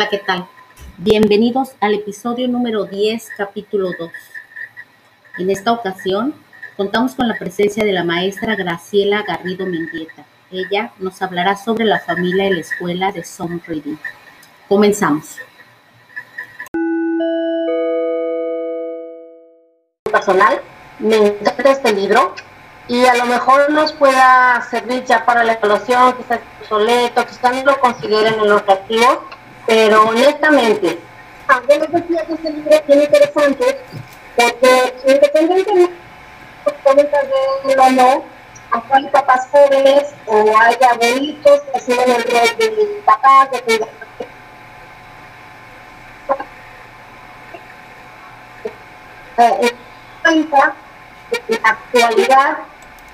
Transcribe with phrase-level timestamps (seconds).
[0.00, 0.46] Hola, ¿qué tal?
[0.96, 4.10] Bienvenidos al episodio número 10, capítulo 2.
[5.36, 6.32] En esta ocasión
[6.78, 10.24] contamos con la presencia de la maestra Graciela Garrido Mendieta.
[10.50, 13.98] Ella nos hablará sobre la familia y la escuela de Some Reading.
[14.70, 15.36] Comenzamos.
[20.10, 20.62] Personal,
[20.98, 22.34] me encanta este libro
[22.88, 27.72] y a lo mejor nos pueda servir ya para la evaluación, quizás obsoleto, quizás no
[27.72, 29.18] lo consideren en los reactivos,
[29.66, 30.98] pero honestamente,
[31.68, 33.80] les decía que este libro bien interesante,
[34.36, 35.92] porque independientemente
[37.64, 38.24] de o no,
[38.70, 43.88] aunque hay papás jóvenes o hay abuelitos que siguen el rol de papás, de cuidar
[51.32, 52.58] en la actualidad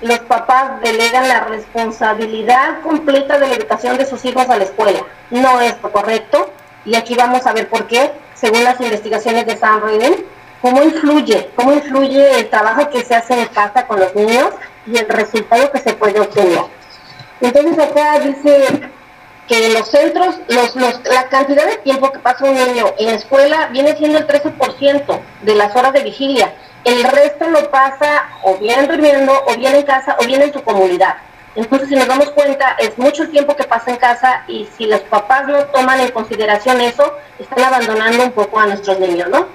[0.01, 4.99] los papás delegan la responsabilidad completa de la educación de sus hijos a la escuela.
[5.31, 6.51] No es correcto
[6.85, 10.25] y aquí vamos a ver por qué, según las investigaciones de Sam Raven,
[10.61, 14.49] cómo influye, cómo influye el trabajo que se hace en casa con los niños
[14.85, 16.61] y el resultado que se puede obtener.
[17.41, 18.89] Entonces acá dice
[19.47, 23.67] que los centros, los, la cantidad de tiempo que pasa un niño en la escuela
[23.67, 26.53] viene siendo el 13% de las horas de vigilia
[26.87, 30.63] el resto lo pasa o bien durmiendo, o bien en casa, o bien en su
[30.63, 31.17] comunidad.
[31.53, 34.85] Entonces, si nos damos cuenta, es mucho el tiempo que pasa en casa y si
[34.85, 39.47] los papás no toman en consideración eso, están abandonando un poco a nuestros niños, ¿no?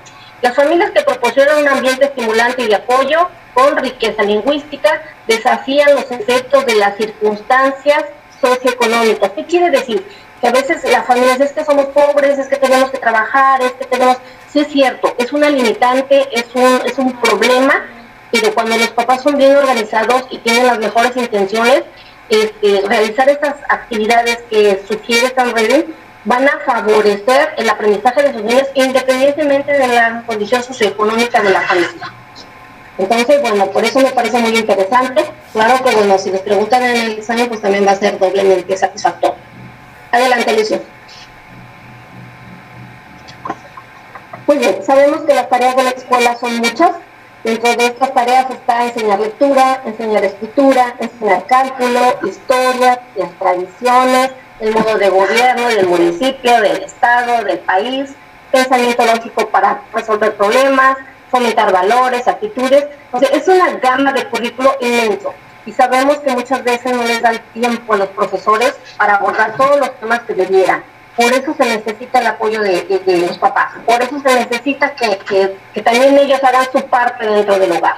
[0.43, 6.11] Las familias que proporcionan un ambiente estimulante y de apoyo con riqueza lingüística desafían los
[6.11, 8.05] efectos de las circunstancias
[8.43, 9.31] socioeconómicas.
[9.31, 10.07] ¿Qué quiere decir?
[10.41, 13.73] Que a veces las familias es que somos pobres, es que tenemos que trabajar, es
[13.73, 14.19] que tenemos
[14.53, 17.87] sí es cierto, es una limitante, es un, es un problema,
[18.31, 21.83] pero cuando los papás son bien organizados y tienen las mejores intenciones,
[22.29, 25.85] este, realizar estas actividades que sugiere Stan Reading
[26.25, 31.61] van a favorecer el aprendizaje de sus niños independientemente de la condición socioeconómica de la
[31.63, 32.13] familia.
[32.99, 35.25] Entonces, bueno, por eso me parece muy interesante.
[35.53, 38.77] Claro que, bueno, si les preguntan en el examen, pues también va a ser doblemente
[38.77, 39.37] satisfactorio.
[40.11, 40.81] Adelante, Lucio.
[44.47, 46.91] Muy bien, sabemos que las tareas de la escuela son muchas.
[47.45, 54.31] Dentro de estas tareas está enseñar lectura, enseñar escritura, enseñar cálculo, historia, las tradiciones,
[54.61, 58.11] el modo de gobierno del municipio, del estado, del país,
[58.51, 60.97] pensamiento lógico para resolver problemas,
[61.31, 62.87] fomentar valores, actitudes.
[63.13, 65.35] O es una gama de currículo inmenso.
[65.67, 69.57] Y sabemos que muchas veces no les da el tiempo a los profesores para abordar
[69.57, 70.83] todos los temas que debieran.
[71.17, 72.87] Por eso se necesita el apoyo de,
[73.27, 77.97] los papás, por eso se necesita que, también ellos hagan su parte dentro del hogar.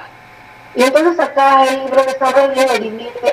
[0.75, 2.75] Y entonces acá el libro de San lo divide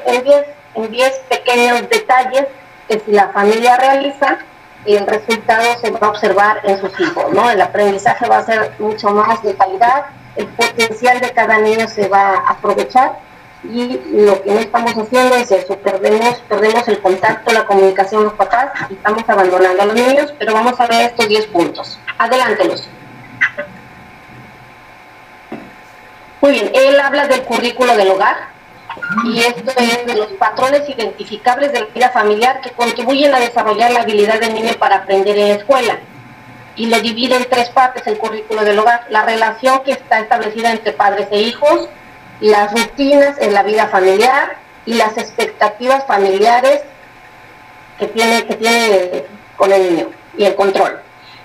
[0.06, 0.44] en 10
[0.75, 2.47] en diez pequeños detalles
[2.88, 4.38] que si la familia realiza,
[4.87, 7.50] el resultado se va a observar en sus hijos, ¿no?
[7.50, 10.06] El aprendizaje va a ser mucho más de calidad,
[10.37, 13.19] el potencial de cada niño se va a aprovechar
[13.64, 18.32] y lo que no estamos haciendo es eso, perdemos, perdemos el contacto, la comunicación los
[18.32, 21.98] papás y estamos abandonando a los niños, pero vamos a ver estos 10 puntos.
[22.18, 22.68] Adelante,
[26.40, 28.52] Muy bien, él habla del currículo del hogar
[29.24, 33.92] y esto es de los patrones identificables de la vida familiar que contribuyen a desarrollar
[33.92, 35.98] la habilidad del niño para aprender en la escuela.
[36.74, 40.72] Y lo divide en tres partes el currículo del hogar, la relación que está establecida
[40.72, 41.88] entre padres e hijos,
[42.48, 46.82] las rutinas en la vida familiar y las expectativas familiares
[47.98, 49.25] que tiene, que tiene
[49.56, 51.00] con el niño y el control.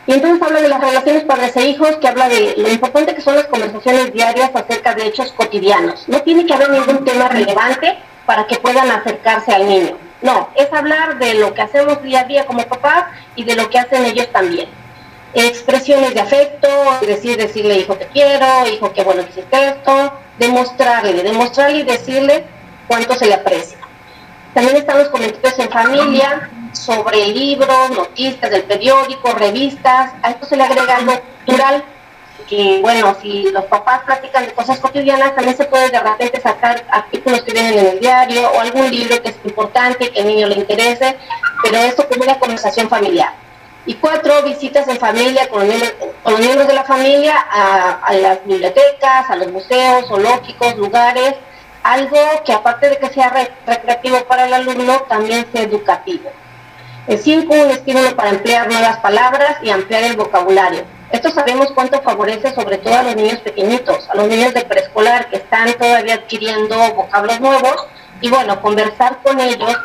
[0.08, 3.22] Y entonces habla de las relaciones padres e hijos, que habla de lo importante que
[3.22, 6.08] son las conversaciones diarias acerca de hechos cotidianos.
[6.08, 9.98] No tiene que haber ningún tema relevante para que puedan acercarse al niño.
[10.22, 13.70] No, es hablar de lo que hacemos día a día como papás y de lo
[13.70, 14.70] que hacen ellos también.
[15.40, 16.68] Expresiones de afecto,
[17.06, 22.44] decir, decirle hijo te quiero, hijo qué bueno que hiciste esto, demostrarle, demostrarle y decirle
[22.88, 23.78] cuánto se le aprecia.
[24.56, 30.14] También están los comentarios en familia sobre libros, noticias del periódico, revistas.
[30.24, 31.14] A esto se le agrega algo
[31.46, 31.84] cultural,
[32.50, 36.84] que bueno, si los papás platican de cosas cotidianas, también se puede de repente sacar
[36.90, 40.48] artículos que vienen en el diario o algún libro que es importante, que al niño
[40.48, 41.16] le interese,
[41.62, 43.46] pero esto como una conversación familiar.
[43.88, 49.36] Y cuatro, visitas en familia con los miembros, de la familia a, las bibliotecas, a
[49.38, 51.36] los museos, zoológicos, lugares,
[51.84, 53.34] algo que aparte de que sea
[53.66, 56.30] recreativo para el alumno, también sea educativo.
[57.08, 60.84] El cinco, un estímulo para emplear nuevas palabras y ampliar el vocabulario.
[61.10, 65.30] Esto sabemos cuánto favorece sobre todo a los niños pequeñitos, a los niños de preescolar
[65.30, 67.88] que están todavía adquiriendo vocablos nuevos
[68.20, 69.78] y bueno, conversar con ellos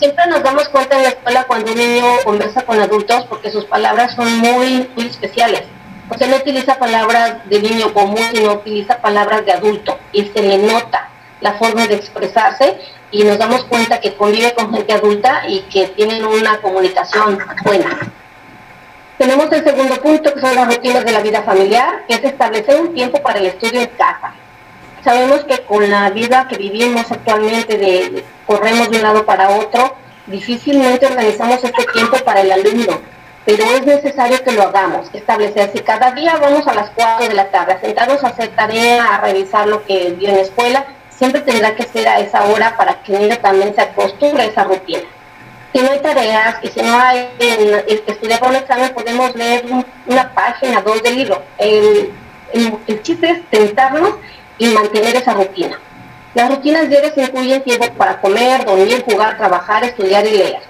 [0.00, 3.66] Siempre nos damos cuenta en la escuela cuando un niño conversa con adultos porque sus
[3.66, 5.64] palabras son muy, muy especiales.
[6.08, 10.40] O sea, no utiliza palabras de niño común, sino utiliza palabras de adulto y se
[10.40, 11.10] le nota
[11.42, 12.78] la forma de expresarse
[13.10, 17.98] y nos damos cuenta que convive con gente adulta y que tienen una comunicación buena.
[19.18, 22.80] Tenemos el segundo punto, que son las rutinas de la vida familiar, que es establecer
[22.80, 24.32] un tiempo para el estudio en casa.
[25.02, 29.96] Sabemos que con la vida que vivimos actualmente, de, corremos de un lado para otro,
[30.26, 33.00] difícilmente organizamos este tiempo para el alumno,
[33.44, 37.34] pero es necesario que lo hagamos, establecer si cada día vamos a las 4 de
[37.34, 40.86] la tarde, a sentarnos a hacer tarea, a revisar lo que dio en la escuela,
[41.08, 44.46] siempre tendrá que ser a esa hora para que el niño también se acostumbre a
[44.46, 45.02] esa rutina.
[45.72, 49.64] Si no hay tareas y si no hay el, estudiar para un examen, podemos leer
[50.06, 51.42] una página, dos del libro.
[51.58, 52.12] El,
[52.52, 54.14] el, chiste es sentarnos
[54.60, 55.80] y mantener esa rutina.
[56.34, 60.60] Las rutinas diarias incluyen tiempo para comer, dormir, jugar, trabajar, estudiar y leer.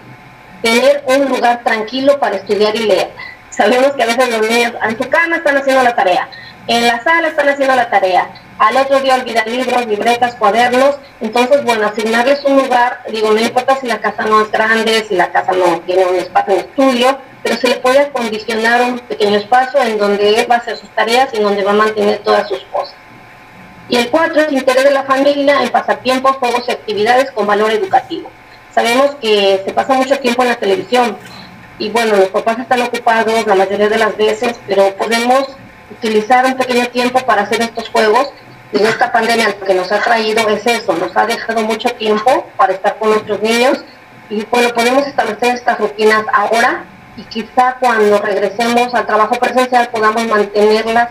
[0.62, 3.10] Tener un lugar tranquilo para estudiar y leer.
[3.50, 6.28] Sabemos que a veces los niños en su cama están haciendo la tarea,
[6.68, 10.98] en la sala están haciendo la tarea, al otro día olvidar libros, libretas, cuadernos.
[11.20, 15.16] Entonces, bueno, asignarles un lugar, digo, no importa si la casa no es grande, si
[15.16, 19.38] la casa no tiene un espacio de estudio, pero se le puede acondicionar un pequeño
[19.38, 22.18] espacio en donde él va a hacer sus tareas y en donde va a mantener
[22.18, 22.99] todas sus cosas.
[23.90, 27.72] Y el cuatro es interés de la familia en pasatiempos, juegos y actividades con valor
[27.72, 28.30] educativo.
[28.72, 31.16] Sabemos que se pasa mucho tiempo en la televisión
[31.76, 35.56] y bueno, los papás están ocupados la mayoría de las veces, pero podemos
[35.90, 38.32] utilizar un pequeño tiempo para hacer estos juegos.
[38.72, 42.46] Y esta pandemia lo que nos ha traído es eso, nos ha dejado mucho tiempo
[42.56, 43.84] para estar con nuestros niños
[44.28, 46.84] y bueno, podemos establecer estas rutinas ahora
[47.16, 51.08] y quizá cuando regresemos al trabajo presencial podamos mantenerlas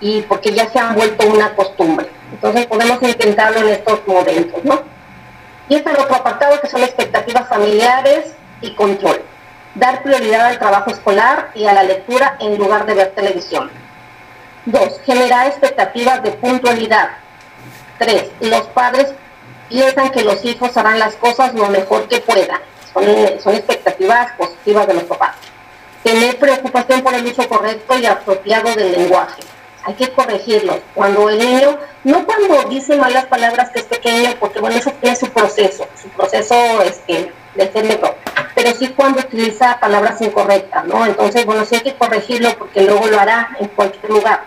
[0.00, 2.08] y porque ya se han vuelto una costumbre.
[2.32, 4.82] Entonces podemos intentarlo en estos momentos, ¿no?
[5.68, 9.22] Y este es el otro apartado que son expectativas familiares y control.
[9.74, 13.70] Dar prioridad al trabajo escolar y a la lectura en lugar de ver televisión.
[14.64, 17.10] Dos, generar expectativas de puntualidad.
[17.98, 19.12] Tres, los padres
[19.68, 22.60] piensan que los hijos harán las cosas lo mejor que puedan.
[22.92, 23.04] Son,
[23.42, 25.36] son expectativas positivas de los papás.
[26.02, 29.42] Tener preocupación por el uso correcto y apropiado del lenguaje
[29.84, 30.78] hay que corregirlo.
[30.94, 35.16] Cuando el niño, no cuando dice malas palabras que es pequeño, porque bueno, eso tiene
[35.16, 38.16] su proceso, su proceso este, de ser mejor,
[38.54, 41.04] pero sí cuando utiliza palabras incorrectas, ¿no?
[41.04, 44.44] Entonces, bueno, sí hay que corregirlo porque luego lo hará en cualquier lugar.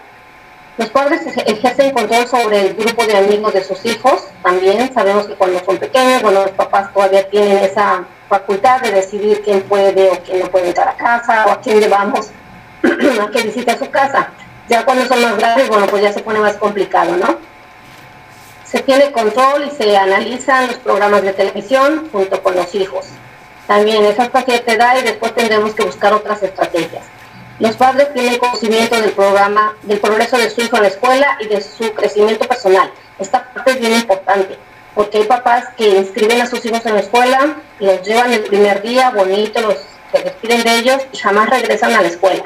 [0.77, 5.35] Los padres ejercen control sobre el grupo de amigos de sus hijos, también sabemos que
[5.35, 10.19] cuando son pequeños, bueno, los papás todavía tienen esa facultad de decidir quién puede o
[10.23, 12.29] quién no puede entrar a casa o a quién llevamos
[13.21, 14.29] a que visite a su casa
[14.67, 17.37] ya cuando son más grandes, bueno, pues ya se pone más complicado, ¿no?
[18.63, 23.05] Se tiene control y se analizan los programas de televisión junto con los hijos.
[23.67, 27.03] También es hasta cierta edad y después tendremos que buscar otras estrategias.
[27.59, 31.47] Los padres tienen conocimiento del programa, del progreso de su hijo en la escuela y
[31.47, 32.91] de su crecimiento personal.
[33.17, 34.57] Esta parte es bien importante,
[34.93, 38.81] porque hay papás que inscriben a sus hijos en la escuela, los llevan el primer
[38.81, 39.77] día bonito, los
[40.11, 42.43] se despiden de ellos y jamás regresan a la escuela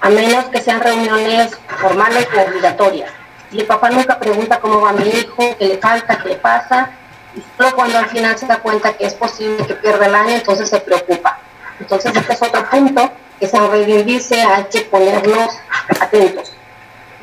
[0.00, 3.10] a menos que sean reuniones formales o obligatorias.
[3.50, 6.90] Y el papá nunca pregunta cómo va mi hijo, qué le falta, qué le pasa,
[7.34, 10.30] y solo cuando al final se da cuenta que es posible que pierda el año,
[10.36, 11.38] entonces se preocupa.
[11.78, 15.58] Entonces este es otro punto que se reivindice, hay que ponernos
[16.00, 16.52] atentos.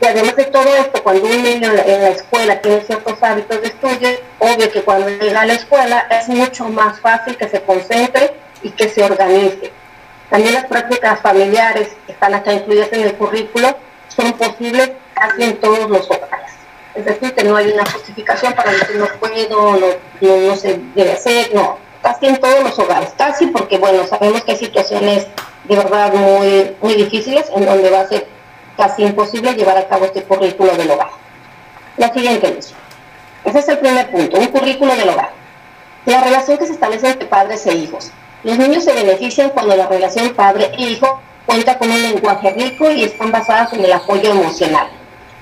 [0.01, 3.67] Y además de todo esto, cuando un niño en la escuela tiene ciertos hábitos de
[3.67, 8.33] estudio, obvio que cuando llega a la escuela es mucho más fácil que se concentre
[8.61, 9.71] y que se organice.
[10.33, 15.57] También las prácticas familiares que están acá incluidas en el currículo son posibles casi en
[15.57, 16.53] todos los hogares.
[16.95, 19.87] Es decir, que no hay una justificación para decir no puedo, no,
[20.21, 24.53] no, se debe hacer, no, casi en todos los hogares, casi porque bueno, sabemos que
[24.53, 25.27] hay situaciones
[25.65, 28.25] de verdad muy, muy difíciles en donde va a ser
[28.75, 31.09] casi imposible llevar a cabo este currículo del hogar.
[31.97, 32.79] La siguiente misión.
[33.45, 35.29] Ese es el primer punto, un currículo del hogar.
[36.07, 38.11] La relación que se establece entre padres e hijos.
[38.43, 42.91] Los niños se benefician cuando la relación padre e hijo cuenta con un lenguaje rico
[42.91, 44.87] y están basadas en el apoyo emocional.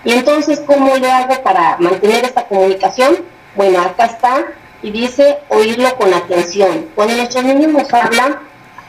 [0.03, 3.17] Y entonces, ¿cómo le hago para mantener esta comunicación?
[3.55, 4.45] Bueno, acá está
[4.81, 6.89] y dice oírlo con atención.
[6.95, 8.39] Cuando nuestros niños nos hablan,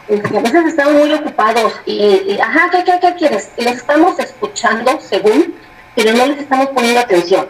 [0.09, 3.50] a veces están muy ocupados y, ajá, ¿qué, qué, qué quieres?
[3.57, 5.54] Les estamos escuchando según,
[5.95, 7.47] pero no les estamos poniendo atención.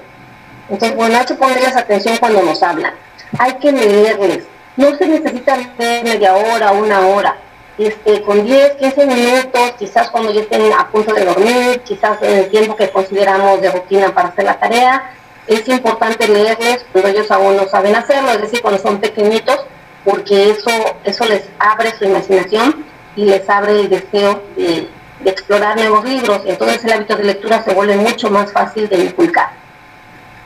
[0.69, 2.95] Entonces, bueno, hay que ponerles atención cuando nos hablan.
[3.38, 4.45] Hay que leerles,
[4.76, 5.56] no se necesita
[6.02, 7.36] media hora, una hora.
[7.78, 12.38] Este, con 10, 15 minutos, quizás cuando ya estén a punto de dormir, quizás en
[12.38, 15.10] el tiempo que consideramos de rutina para hacer la tarea,
[15.46, 19.58] es importante leerles cuando ellos aún no saben hacerlo, es decir, cuando son pequeñitos,
[20.04, 20.70] porque eso,
[21.04, 22.84] eso les abre su imaginación
[23.16, 24.88] y les abre el deseo de,
[25.20, 26.42] de explorar nuevos libros.
[26.46, 29.50] Entonces el hábito de lectura se vuelve mucho más fácil de inculcar.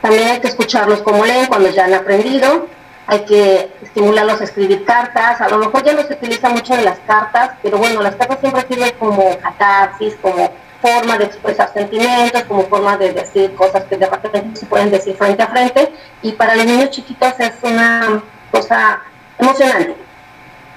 [0.01, 2.67] También hay que escucharlos como leen cuando ya han aprendido.
[3.07, 5.39] Hay que estimularlos a escribir cartas.
[5.41, 8.65] A lo mejor ya no se utiliza mucho las cartas, pero bueno, las cartas siempre
[8.67, 14.07] sirven como catarsis, como forma de expresar sentimientos, como forma de decir cosas que de
[14.07, 15.91] repente se pueden decir frente a frente.
[16.21, 18.21] Y para los niños chiquitos es una
[18.51, 19.01] cosa
[19.39, 19.95] emocionante.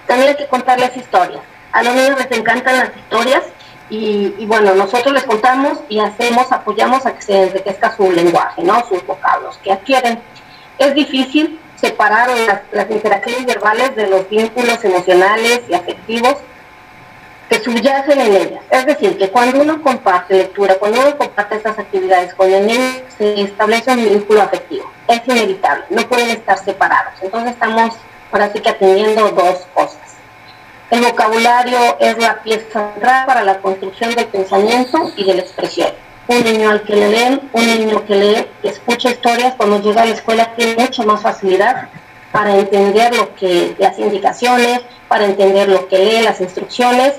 [0.07, 1.43] También hay que contarles historias.
[1.73, 3.45] A los niños les encantan las historias
[3.89, 8.85] y, bueno, nosotros les contamos y hacemos, apoyamos a que se enriquezca su lenguaje, ¿no?
[8.89, 10.21] Sus vocablos que adquieren.
[10.79, 16.37] Es difícil separar las, las interacciones verbales de los vínculos emocionales y afectivos
[17.51, 18.63] que subyacen en ellas.
[18.71, 23.03] Es decir, que cuando uno comparte lectura, cuando uno comparte estas actividades con el niño,
[23.19, 24.91] se establece un vínculo afectivo.
[25.09, 27.15] Es inevitable, no pueden estar separados.
[27.21, 27.97] Entonces estamos
[28.31, 29.99] ahora sí que atendiendo dos cosas.
[30.91, 35.91] El vocabulario es la pieza central para la construcción del pensamiento y de la expresión.
[36.31, 40.05] Un niño al que le leen, un niño que lee, escucha historias, cuando llega a
[40.05, 41.89] la escuela tiene mucho más facilidad
[42.31, 47.15] para entender lo que las indicaciones, para entender lo que lee, las instrucciones,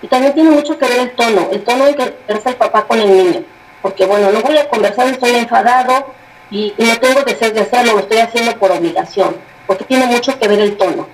[0.00, 2.84] y también tiene mucho que ver el tono, el tono en que conversa el papá
[2.86, 3.44] con el niño,
[3.82, 6.14] porque bueno, no voy a conversar, estoy enfadado
[6.48, 9.34] y, y no tengo deseo de hacerlo, lo estoy haciendo por obligación,
[9.66, 11.08] porque tiene mucho que ver el tono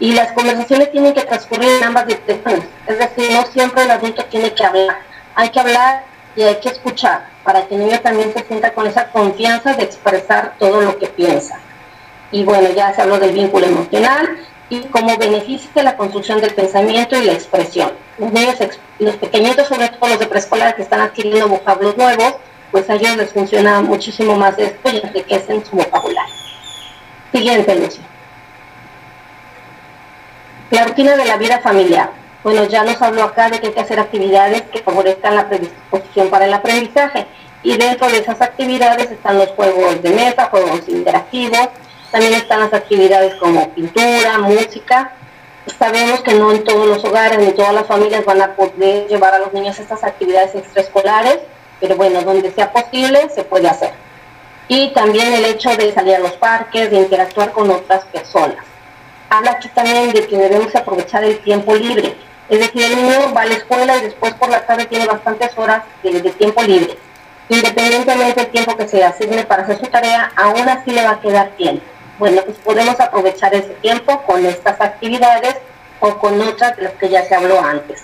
[0.00, 2.64] y las conversaciones tienen que transcurrir en ambas direcciones.
[2.86, 4.98] Es decir, no siempre el adulto tiene que hablar.
[5.34, 8.86] Hay que hablar y hay que escuchar para que el niño también se sienta con
[8.86, 11.58] esa confianza de expresar todo lo que piensa.
[12.32, 17.16] Y bueno, ya se habló del vínculo emocional y cómo beneficia la construcción del pensamiento
[17.16, 17.92] y la expresión.
[18.18, 18.56] Los niños,
[18.98, 22.34] los pequeñitos, sobre todo los de preescolar que están adquiriendo vocablos nuevos,
[22.70, 26.34] pues a ellos les funciona muchísimo más esto y enriquecen su vocabulario.
[27.32, 28.02] Siguiente, Lucio.
[30.70, 32.19] La rutina de la vida familiar.
[32.42, 36.30] Bueno, ya nos habló acá de que hay que hacer actividades que favorezcan la predisposición
[36.30, 37.26] para el aprendizaje.
[37.62, 41.68] Y dentro de esas actividades están los juegos de mesa, juegos interactivos,
[42.10, 45.12] también están las actividades como pintura, música.
[45.78, 49.34] Sabemos que no en todos los hogares ni todas las familias van a poder llevar
[49.34, 51.40] a los niños estas actividades extraescolares,
[51.78, 53.92] pero bueno, donde sea posible se puede hacer.
[54.68, 58.64] Y también el hecho de salir a los parques, de interactuar con otras personas
[59.30, 62.14] habla aquí también de que debemos aprovechar el tiempo libre.
[62.50, 65.56] Es decir, el niño va a la escuela y después por la tarde tiene bastantes
[65.56, 66.98] horas de, tiempo libre.
[67.48, 71.20] Independientemente del tiempo que se asigne para hacer su tarea, aún así le va a
[71.20, 71.84] quedar tiempo.
[72.18, 75.58] Bueno, pues podemos aprovechar ese tiempo con estas actividades
[76.00, 78.02] o con otras de las que ya se habló antes.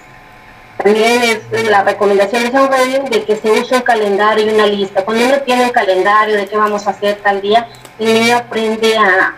[0.76, 2.71] También es la recomendación de San
[3.11, 5.05] de que se use un calendario y una lista.
[5.05, 7.67] Cuando uno tiene un calendario de qué vamos a hacer tal día,
[7.99, 9.35] el niño aprende a,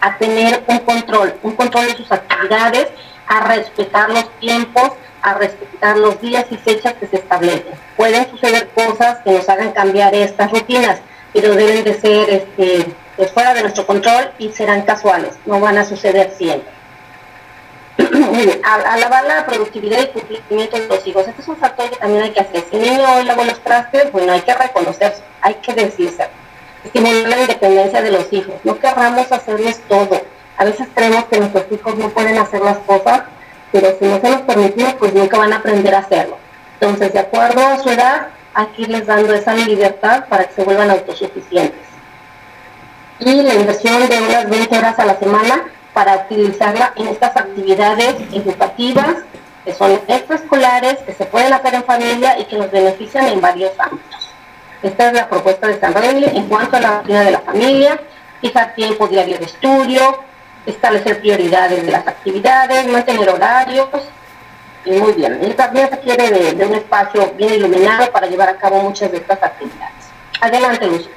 [0.00, 2.88] a tener un control, un control de sus actividades,
[3.28, 4.92] a respetar los tiempos,
[5.22, 7.74] a respetar los días y fechas que se establecen.
[7.96, 11.00] Pueden suceder cosas que nos hagan cambiar estas rutinas,
[11.32, 12.86] pero deben de ser este,
[13.32, 16.70] fuera de nuestro control y serán casuales, no van a suceder siempre.
[18.64, 21.26] Alabar la productividad y cumplimiento de los hijos.
[21.26, 22.64] Este es un factor que también hay que hacer.
[22.70, 26.28] Si el niño hoy lavó los trastes, bueno, hay que reconocerse, hay que decirse
[26.84, 28.54] estimular la independencia de los hijos.
[28.64, 30.20] No querramos hacerles todo.
[30.58, 33.22] A veces creemos que nuestros hijos no pueden hacer las cosas,
[33.70, 36.36] pero si no se los permitimos, pues nunca van a aprender a hacerlo.
[36.80, 40.64] Entonces, de acuerdo a su edad, hay que irles dando esa libertad para que se
[40.64, 41.86] vuelvan autosuficientes.
[43.20, 48.16] Y la inversión de unas 20 horas a la semana para utilizarla en estas actividades
[48.32, 49.16] educativas
[49.64, 53.72] que son extraescolares, que se pueden hacer en familia y que nos benefician en varios
[53.78, 54.30] ámbitos.
[54.82, 58.00] Esta es la propuesta de San Reyes en cuanto a la rutina de la familia,
[58.40, 60.27] fijar tiempo diario de estudio,
[60.66, 63.88] establecer prioridades de las actividades, mantener horarios,
[64.84, 65.38] y muy bien.
[65.42, 69.18] Y también se quiere de, un espacio bien iluminado para llevar a cabo muchas de
[69.18, 69.94] estas actividades.
[70.40, 71.08] Adelante, Luz.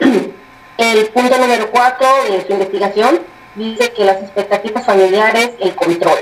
[0.78, 3.20] El punto número cuatro de su investigación
[3.54, 6.18] dice que las expectativas familiares, el control.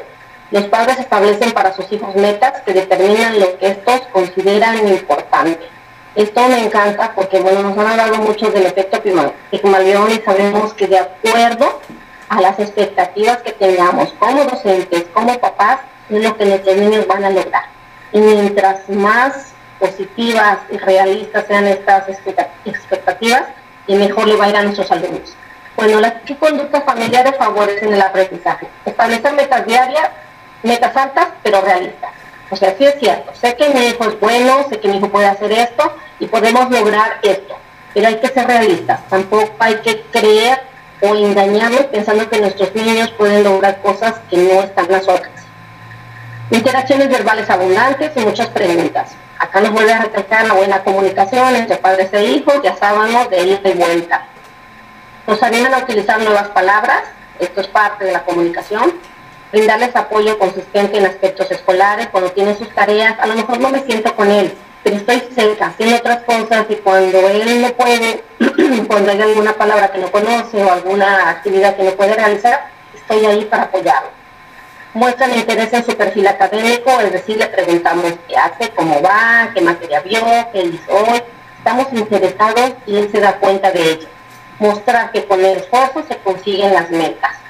[0.51, 5.74] Los padres establecen para sus hijos metas que determinan lo que estos consideran importante.
[6.15, 9.03] Esto me encanta porque, bueno, nos han hablado mucho del efecto
[9.51, 11.81] Pigmalión y sabemos que de acuerdo
[12.29, 15.81] a las expectativas que tengamos como docentes, como papás,
[16.11, 17.65] es lo que nuestros niños van a lograr.
[18.13, 22.09] Y mientras más positivas y realistas sean estas
[22.65, 23.43] expectativas,
[23.87, 25.35] y mejor le va a ir a nuestros alumnos.
[25.77, 28.69] Bueno, las ¿qué conductas familiares favorecen el aprendizaje?
[28.87, 30.11] Establecer metas diarias
[30.65, 32.11] metas altas, pero realistas.
[32.51, 35.09] O sea, sí es cierto, sé que mi hijo es bueno, sé que mi hijo
[35.09, 37.57] puede hacer esto y podemos lograr esto,
[37.93, 40.61] pero hay que ser realistas, tampoco hay que creer
[41.01, 45.45] o engañarlos pensando que nuestros niños pueden lograr cosas que no están a su alcance.
[46.51, 49.13] Interacciones verbales abundantes y muchas preguntas.
[49.39, 53.43] Acá nos vuelve a recalcar la buena comunicación entre padres e hijos, ya sabemos, de
[53.43, 54.27] ida y vuelta.
[55.27, 57.03] Nos animan a utilizar nuevas palabras,
[57.39, 58.95] esto es parte de la comunicación.
[59.55, 63.85] Brindarles apoyo consistente en aspectos escolares, cuando tienen sus tareas, a lo mejor no me
[63.85, 68.25] siento con él, pero estoy cerca, haciendo otras cosas y cuando él no puede,
[68.89, 73.27] cuando hay alguna palabra que no conoce o alguna actividad que no puede realizar, estoy
[73.27, 74.09] ahí para apoyarlo.
[74.93, 79.61] Muestran interés en su perfil académico, es decir, le preguntamos qué hace, cómo va, qué
[79.61, 80.21] materia vio,
[80.53, 81.23] qué hizo hoy.
[81.59, 84.09] Estamos interesados y él se da cuenta de ello.
[84.59, 87.44] Mostrar que con el esfuerzo se consiguen las metas.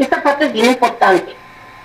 [0.00, 1.36] Esta parte es bien importante,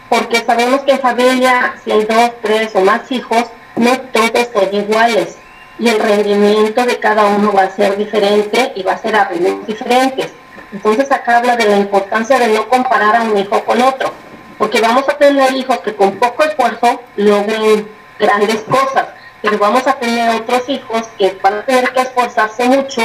[0.08, 3.44] porque sabemos que en familia, si hay dos, tres o más hijos,
[3.76, 5.38] no todos son iguales
[5.78, 9.26] y el rendimiento de cada uno va a ser diferente y va a ser a
[9.26, 10.32] ritmos diferentes.
[10.72, 14.14] Entonces acá habla de la importancia de no comparar a un hijo con otro,
[14.58, 17.86] porque vamos a tener hijos que con poco esfuerzo logren
[18.18, 19.08] grandes cosas,
[19.42, 23.02] pero vamos a tener otros hijos que van a tener que esforzarse mucho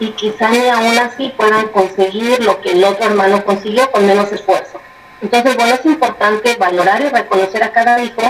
[0.00, 4.32] y quizá ni aún así puedan conseguir lo que el otro hermano consiguió con menos
[4.32, 4.80] esfuerzo.
[5.20, 8.22] Entonces, bueno, es importante valorar y reconocer a cada hijo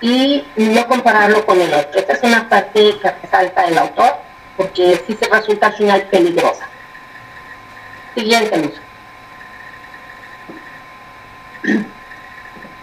[0.00, 2.00] y no compararlo con el otro.
[2.00, 4.16] Esta es una parte que resalta el autor
[4.56, 6.68] porque sí se resulta al final peligrosa.
[8.16, 8.74] Siguiente luz.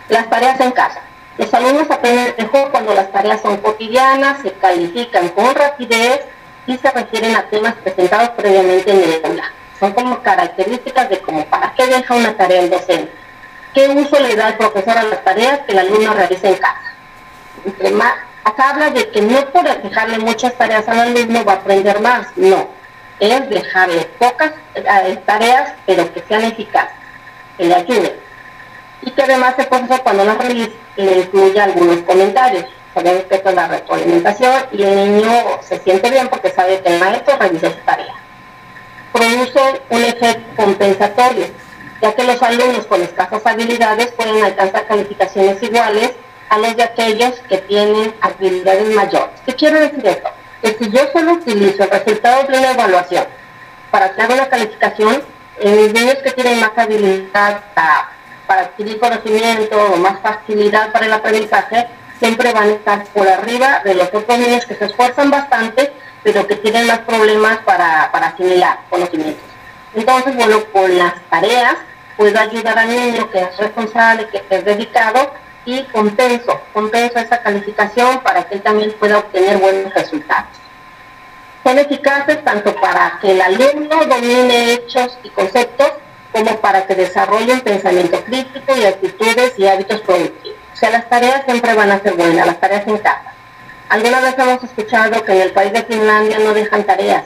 [0.10, 1.02] Las tareas en casa.
[1.38, 6.22] Los alumnos aprenden mejor cuando las tareas son cotidianas, se califican con rapidez
[6.78, 9.52] se refieren a temas presentados previamente en el aula.
[9.80, 13.12] Son como características de cómo para qué deja una tarea el docente.
[13.74, 16.92] ¿Qué uso le da el profesor a las tareas que el alumno realiza en casa?
[17.66, 18.14] entre más,
[18.44, 22.28] acá habla de que no por dejarle muchas tareas al alumno va a aprender más,
[22.36, 22.70] no,
[23.20, 26.96] es dejarle pocas eh, tareas, pero que sean eficaces,
[27.58, 28.14] que le ayuden.
[29.04, 33.54] Y que además el profesor cuando las realiza le incluye algunos comentarios sobre respecto a
[33.54, 37.80] la retroalimentación y el niño se siente bien porque sabe que el maestro revisó su
[37.86, 38.16] tarea.
[39.12, 41.46] Produce un efecto compensatorio,
[42.02, 46.12] ya que los alumnos con escasas habilidades pueden alcanzar calificaciones iguales
[46.50, 49.40] a los de aquellos que tienen habilidades mayores.
[49.46, 50.30] ¿Qué quiere decir esto?
[50.62, 53.26] Que si yo solo utilizo el resultado de una evaluación
[53.90, 55.24] para hacer una calificación,
[55.64, 61.88] los niños que tienen más habilidad para, adquirir conocimiento o más facilidad para el aprendizaje,
[62.22, 66.46] siempre van a estar por arriba de los otros niños que se esfuerzan bastante, pero
[66.46, 69.44] que tienen más problemas para, para asimilar conocimientos.
[69.96, 71.78] Entonces, bueno, con las tareas
[72.18, 75.34] puedo ayudar al niño que es responsable, que es dedicado,
[75.66, 80.50] y compenso, compenso esa calificación para que él también pueda obtener buenos resultados.
[81.64, 85.94] Son eficaces tanto para que el alumno domine hechos y conceptos
[86.32, 90.61] como para que desarrolle un pensamiento crítico y actitudes y hábitos productivos.
[90.82, 93.36] O sea, las tareas siempre van a ser buenas, las tareas en casa.
[93.88, 97.22] Alguna vez hemos escuchado que en el país de Finlandia no dejan tareas,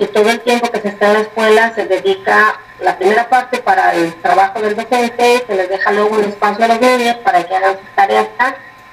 [0.00, 3.58] y todo el tiempo que se está en la escuela se dedica la primera parte
[3.58, 7.44] para el trabajo del docente, se les deja luego un espacio a los niños para
[7.44, 8.26] que hagan sus tareas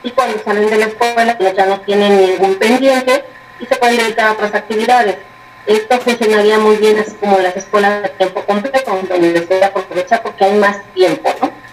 [0.04, 3.26] y cuando salen de la escuela ya no tienen ningún pendiente
[3.60, 5.18] y se pueden dedicar a otras actividades.
[5.66, 10.46] Esto funcionaría muy bien así como las escuelas de tiempo completo, donde se aprovecha porque
[10.46, 11.34] hay más tiempo.
[11.42, 11.67] ¿no?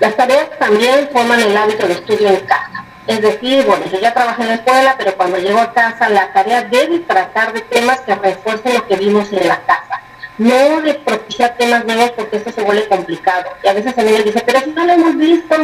[0.00, 2.84] Las tareas también forman el hábito de estudio en casa.
[3.06, 6.32] Es decir, bueno, yo ya trabajé en la escuela, pero cuando llego a casa la
[6.32, 10.00] tarea debe tratar de temas que refuercen lo que vimos en la casa
[10.38, 13.50] no de propiciar temas nuevos porque esto se vuelve complicado.
[13.62, 15.54] Y a veces el niño dice, pero si no lo hemos visto,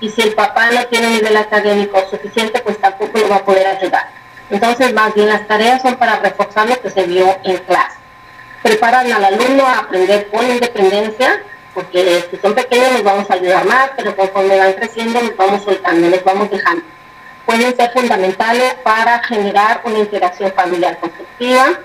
[0.00, 3.66] y si el papá no tiene nivel académico suficiente, pues tampoco lo va a poder
[3.66, 4.08] ayudar.
[4.48, 7.98] Entonces, más bien las tareas son para reforzar lo que se vio en clase.
[8.62, 11.42] Preparan al alumno a aprender con independencia,
[11.80, 15.64] porque si son pequeños nos vamos a ayudar más, pero conforme van creciendo nos vamos
[15.64, 16.82] soltando, nos vamos dejando.
[17.46, 21.78] Pueden ser fundamentales para generar una interacción familiar constructiva,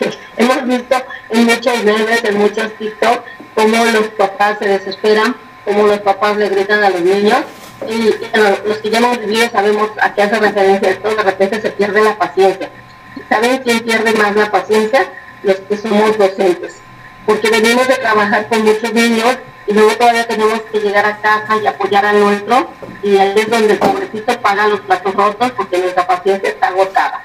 [0.36, 0.96] Hemos visto
[1.30, 6.48] en muchos memes, en muchos TikTok, cómo los papás se desesperan, cómo los papás le
[6.48, 7.40] gritan a los niños.
[7.88, 8.10] Y,
[8.66, 12.02] los que ya hemos vivido sabemos a qué hace referencia esto, de repente se pierde
[12.02, 12.68] la paciencia.
[13.28, 15.10] ¿Saben quién pierde más la paciencia?
[15.42, 16.80] Los que somos docentes.
[17.28, 19.36] Porque venimos de trabajar con muchos niños
[19.66, 22.70] y luego todavía tenemos que llegar a casa y apoyar al nuestro
[23.02, 27.22] y ahí es donde el pobrecito paga los platos rotos porque nuestra paciencia está agotada.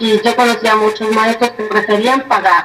[0.00, 2.64] Y yo conocía a muchos maestros que preferían pagar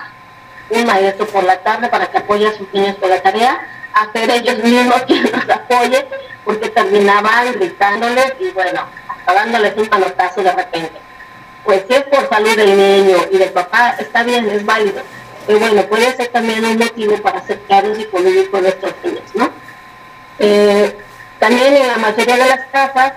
[0.72, 3.62] un maestro por la tarde para que apoye a sus niños con la tarea,
[3.94, 6.08] hacer ellos mismos quien los apoye,
[6.44, 11.00] porque terminaban gritándoles y bueno, hasta dándoles un manotazo de repente.
[11.64, 15.04] Pues si es por salud del niño y del papá, está bien, es válido,
[15.46, 19.50] pero bueno, puede ser también un motivo para y convivir con nuestros niños, ¿no?
[20.40, 20.96] Eh,
[21.40, 23.14] también en la mayoría de las casas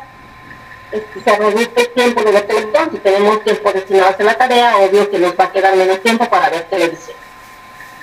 [0.92, 2.88] este, se reduce el tiempo de ver televisión.
[2.92, 6.00] Si tenemos tiempo destinado a hacer la tarea, obvio que nos va a quedar menos
[6.00, 7.16] tiempo para ver televisión.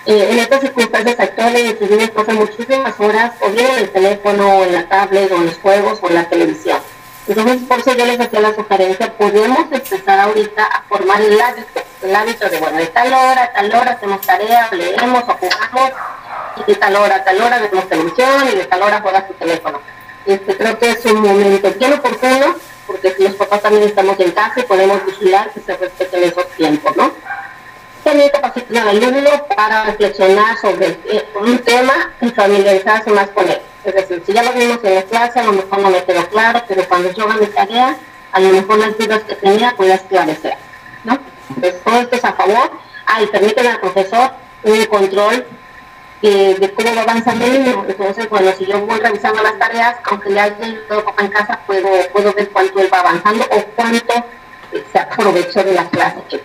[0.06, 4.64] Eh, en estas circunstancias actuales, los niños pasan muchísimas horas o bien en el teléfono,
[4.64, 6.80] en la tablet, o en los juegos, o en la televisión.
[7.28, 11.82] Entonces, por eso yo les hacía la sugerencia, podemos empezar ahorita a formar el hábito,
[12.02, 15.92] el hábito de, bueno, de tal hora, tal hora hacemos tarea, leemos o jugamos,
[16.58, 19.80] y de tal hora tal hora vemos televisión, y de tal hora juegas tu teléfono.
[20.26, 22.56] Este, creo que es un momento bien oportuno,
[22.88, 26.96] porque los papás también estamos en casa y podemos vigilar que se respeten esos tiempos,
[26.98, 27.12] ¿no?
[28.04, 33.62] También capacitar al alumno para reflexionar sobre eh, un tema y familiarizarse más con él.
[33.84, 36.28] Es decir, si ya lo vimos en la clase, a lo mejor no me quedó
[36.30, 37.98] claro, pero cuando yo haga mi tarea,
[38.32, 40.56] a lo mejor las dudas que tenía pueda esclarecer,
[41.04, 41.20] ¿no?
[41.56, 42.72] Entonces, todo esto es a favor.
[43.06, 44.32] Ah, y permiten al profesor
[44.64, 45.46] un control
[46.22, 47.86] de cómo va avanzando el niño.
[47.88, 51.90] Entonces, bueno, si yo voy revisando las tareas, aunque ya haya todo en casa, puedo,
[52.14, 54.26] puedo ver cuánto él va avanzando o cuánto
[54.92, 56.42] se aprovechó de la clase.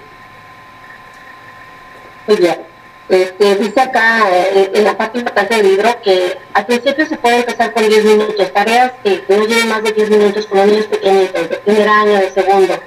[2.26, 2.75] Muy bien.
[3.08, 7.36] Este, dice acá eh, en la parte importante del libro que al principio se puede
[7.36, 11.48] empezar con 10 minutos, tareas que, no lleven más de 10 minutos con niños pequeñitos,
[11.48, 12.80] de primer año, de segundo,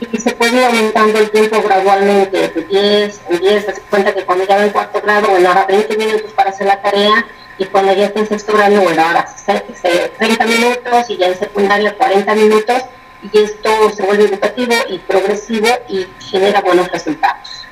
[0.00, 4.24] y se puede ir aumentando el tiempo gradualmente, de 10 en 10, se cuenta que
[4.24, 7.64] cuando ya va en cuarto grado, bueno, ahora 20 minutos para hacer la tarea, y
[7.66, 9.26] cuando ya está en sexto grado, bueno, ahora
[10.18, 12.82] 30 minutos, y ya en secundaria 40 minutos,
[13.22, 17.66] y esto se vuelve educativo y progresivo y genera buenos resultados.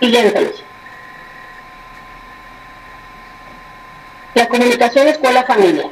[0.00, 0.65] Siguiente.
[4.36, 5.88] La comunicación escuela-familia.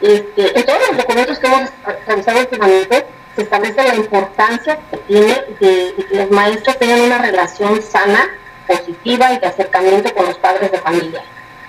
[0.00, 1.68] Este, en todos los documentos que hemos
[2.06, 7.82] revisado últimamente se establece la importancia que tiene de, que los maestros tengan una relación
[7.82, 8.28] sana,
[8.68, 11.24] positiva y de acercamiento con los padres de familia.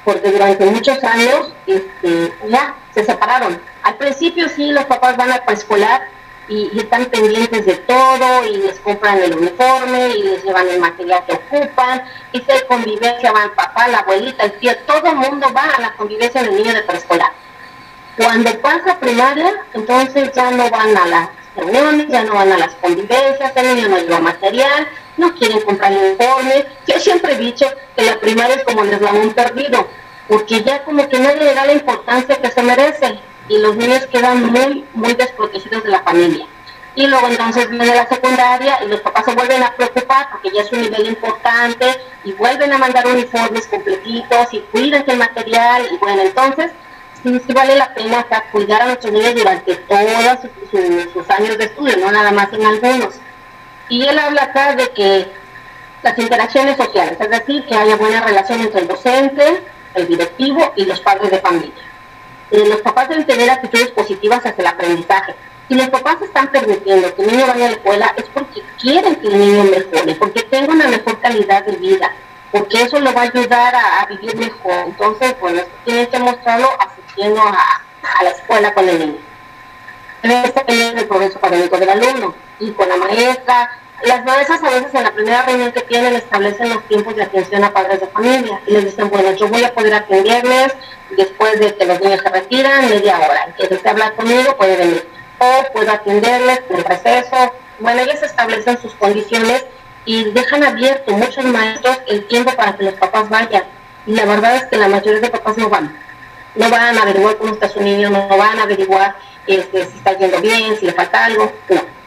[0.05, 3.59] Porque durante muchos años este, ya se separaron.
[3.81, 6.09] Al principio sí, los papás van a preescolar
[6.49, 11.23] y, están pendientes de todo y les compran el uniforme y les llevan el material
[11.25, 15.15] que ocupan y si hay convivencia va el papá, la abuelita, el tío, todo el
[15.15, 17.31] mundo va a la convivencia del niño de preescolar.
[18.17, 22.75] Cuando pasa primaria, entonces ya no van a las reuniones, ya no van a las
[22.75, 26.65] convivencias, el niño no lleva material, no quieren comprar uniforme.
[26.87, 29.87] Yo siempre he dicho que la primaria es como el eslabón perdido,
[30.27, 34.05] porque ya como que nadie le da la importancia que se merece y los niños
[34.07, 36.45] quedan muy, muy desprotegidos de la familia.
[36.95, 40.61] Y luego entonces viene la secundaria y los papás se vuelven a preocupar porque ya
[40.61, 41.85] es un nivel importante
[42.23, 46.71] y vuelven a mandar uniformes completitos y cuidan el material y bueno, entonces
[47.23, 50.39] sí, vale la pena cuidar a nuestros niños durante todos
[51.13, 53.15] sus, años de estudio, no nada más en algunos.
[53.87, 55.31] Y él habla acá de que
[56.03, 59.63] las interacciones sociales, es decir, que haya buena relación entre el docente,
[59.95, 61.88] el directivo y los padres de familia.
[62.51, 65.35] Eh, los papás deben tener actitudes positivas hacia el aprendizaje.
[65.67, 69.15] Si los papás están permitiendo que el niño vaya a la escuela es porque quieren
[69.17, 72.11] que el niño mejore, porque tenga una mejor calidad de vida,
[72.51, 74.85] porque eso lo va a ayudar a, vivir mejor.
[74.87, 77.83] Entonces, bueno, esto tienen que mostrarlo asistiendo a,
[78.23, 79.19] la escuela con el niño.
[80.23, 84.93] Debe estar el progreso académico del alumno y con la maestra, las maestras a veces
[84.93, 88.59] en la primera reunión que tienen establecen los tiempos de atención a padres de familia
[88.65, 90.73] y les dicen, bueno, yo voy a poder atenderles
[91.17, 93.53] después de que los niños se retiran, media hora.
[93.57, 95.07] que desea hablar conmigo puede venir.
[95.39, 97.53] O puedo atenderles en el receso.
[97.79, 99.65] Bueno, ellas establecen sus condiciones
[100.05, 103.63] y dejan abierto muchos maestros el tiempo para que los papás vayan.
[104.05, 105.97] Y la verdad es que la mayoría de papás no van.
[106.55, 110.17] No van a averiguar cómo está su niño, no van a averiguar este, si está
[110.17, 111.51] yendo bien, si le falta algo.
[111.69, 111.98] No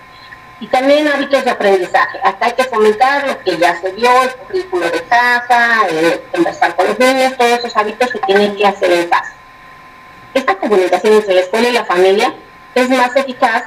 [0.63, 2.21] y también hábitos de aprendizaje.
[2.23, 5.81] Acá hay que fomentar lo que ya se vio, el currículo de casa,
[6.31, 9.35] conversar con los niños, todos esos hábitos que tienen que hacer en casa.
[10.33, 12.33] Esta comunicación entre la escuela y la familia
[12.77, 13.65] es más eficaz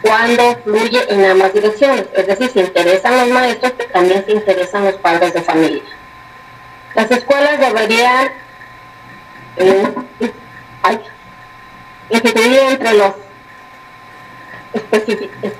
[0.00, 4.86] cuando fluye en ambas direcciones, es decir, se interesan los maestros, pero también se interesan
[4.86, 5.82] los padres de familia.
[6.94, 8.28] Las escuelas deberían
[9.58, 9.92] eh,
[12.70, 13.12] entre los
[14.72, 15.52] específicos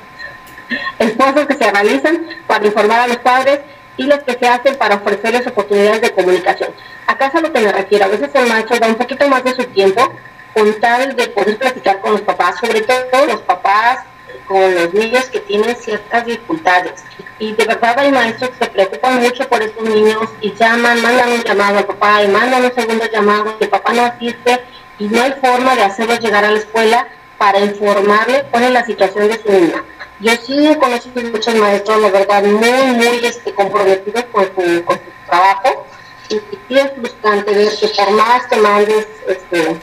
[0.98, 3.60] esfuerzos que se realizan para informar a los padres
[3.96, 6.70] y los que se hacen para ofrecerles oportunidades de comunicación.
[7.06, 8.04] Acá es a lo que me refiero.
[8.04, 10.12] A veces el maestro da un poquito más de su tiempo
[10.54, 14.00] con tal de poder platicar con los papás, sobre todo los papás
[14.46, 17.04] con los niños que tienen ciertas dificultades.
[17.38, 21.32] Y de verdad hay maestros que se preocupan mucho por estos niños y llaman, mandan
[21.32, 24.60] un llamado al papá y mandan un segundo llamado el papá no asiste
[24.98, 28.84] y no hay forma de hacerlo llegar a la escuela para informarle cuál es la
[28.84, 29.84] situación de su niña.
[30.20, 34.84] Yo sí he conocido muchos maestros, la verdad, muy, muy este, comprometidos con su,
[35.26, 35.86] trabajo
[36.28, 39.76] y, es frustrante ver que por más que mandes este,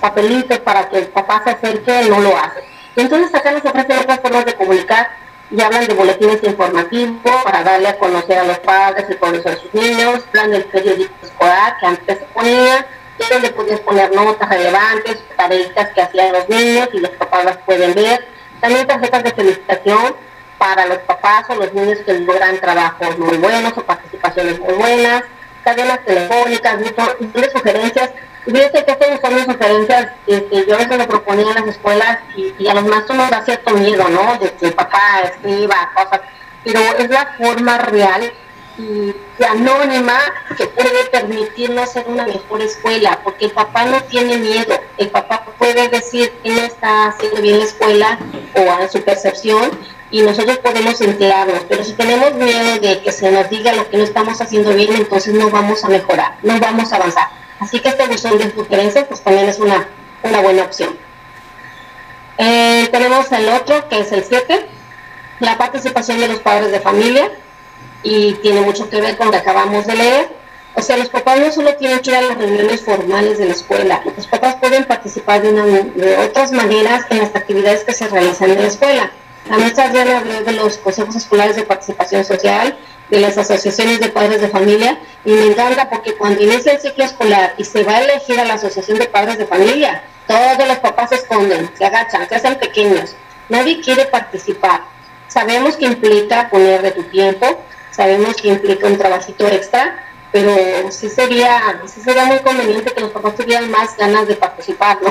[0.00, 2.62] papelitos para que el papá se acerque, no lo hace.
[2.94, 5.08] Entonces acá nos ofrecen otras formas de comunicar
[5.50, 9.56] y hablan de boletines informativos para darle a conocer a los padres y progreso de
[9.56, 12.86] sus niños, plan del periódico escolar que antes se ponía,
[13.30, 17.94] donde podías poner notas relevantes, tareitas que hacían los niños y los papás las pueden
[17.94, 18.37] ver.
[18.60, 20.16] También tarjetas de felicitación
[20.58, 25.22] para los papás o los niños que logran trabajos muy buenos o participaciones muy buenas,
[25.62, 28.10] cadenas telefónicas, de sugerencias.
[28.44, 32.66] Fíjate que estas son sugerencias que yo a veces lo proponía en las escuelas y,
[32.66, 34.38] a los maestros nos da cierto miedo, ¿no?
[34.38, 36.20] De que el papá escriba cosas,
[36.64, 38.32] pero es la forma real
[38.78, 39.14] y,
[39.44, 40.18] anónima
[40.56, 45.44] que puede permitirnos ser una mejor escuela, porque el papá no tiene miedo, el papá
[45.58, 48.18] puede decir que no está haciendo bien la escuela
[48.54, 49.70] o en su percepción
[50.10, 53.98] y nosotros podemos enterarnos, pero si tenemos miedo de que se nos diga lo que
[53.98, 57.28] no estamos haciendo bien, entonces no vamos a mejorar, no vamos a avanzar.
[57.60, 59.86] Así que este buzón de sugerencias pues también es una,
[60.22, 60.96] una buena opción.
[62.38, 64.66] Eh, tenemos el otro, que es el 7,
[65.40, 67.30] la participación de los padres de familia,
[68.02, 70.28] y tiene mucho que ver con lo que acabamos de leer.
[70.74, 73.52] O sea, los papás no solo tienen que ir a las reuniones formales de la
[73.52, 78.06] escuela, los papás pueden participar de, una, de otras maneras en las actividades que se
[78.06, 79.10] realizan en la escuela.
[79.50, 82.76] La maestra Adriana habló de los consejos escolares de participación social,
[83.10, 87.04] de las asociaciones de padres de familia, y me encanta porque cuando inicia el ciclo
[87.04, 90.78] escolar y se va a elegir a la asociación de padres de familia, todos los
[90.78, 93.16] papás se esconden, se agachan, se hacen pequeños.
[93.48, 94.82] Nadie quiere participar.
[95.26, 97.64] Sabemos que implica poner de tu tiempo,
[97.98, 99.98] sabemos que implica un trabajito extra,
[100.30, 100.54] pero
[100.92, 105.10] sí sería, sí sería muy conveniente que los papás tuvieran más ganas de participar, ¿no?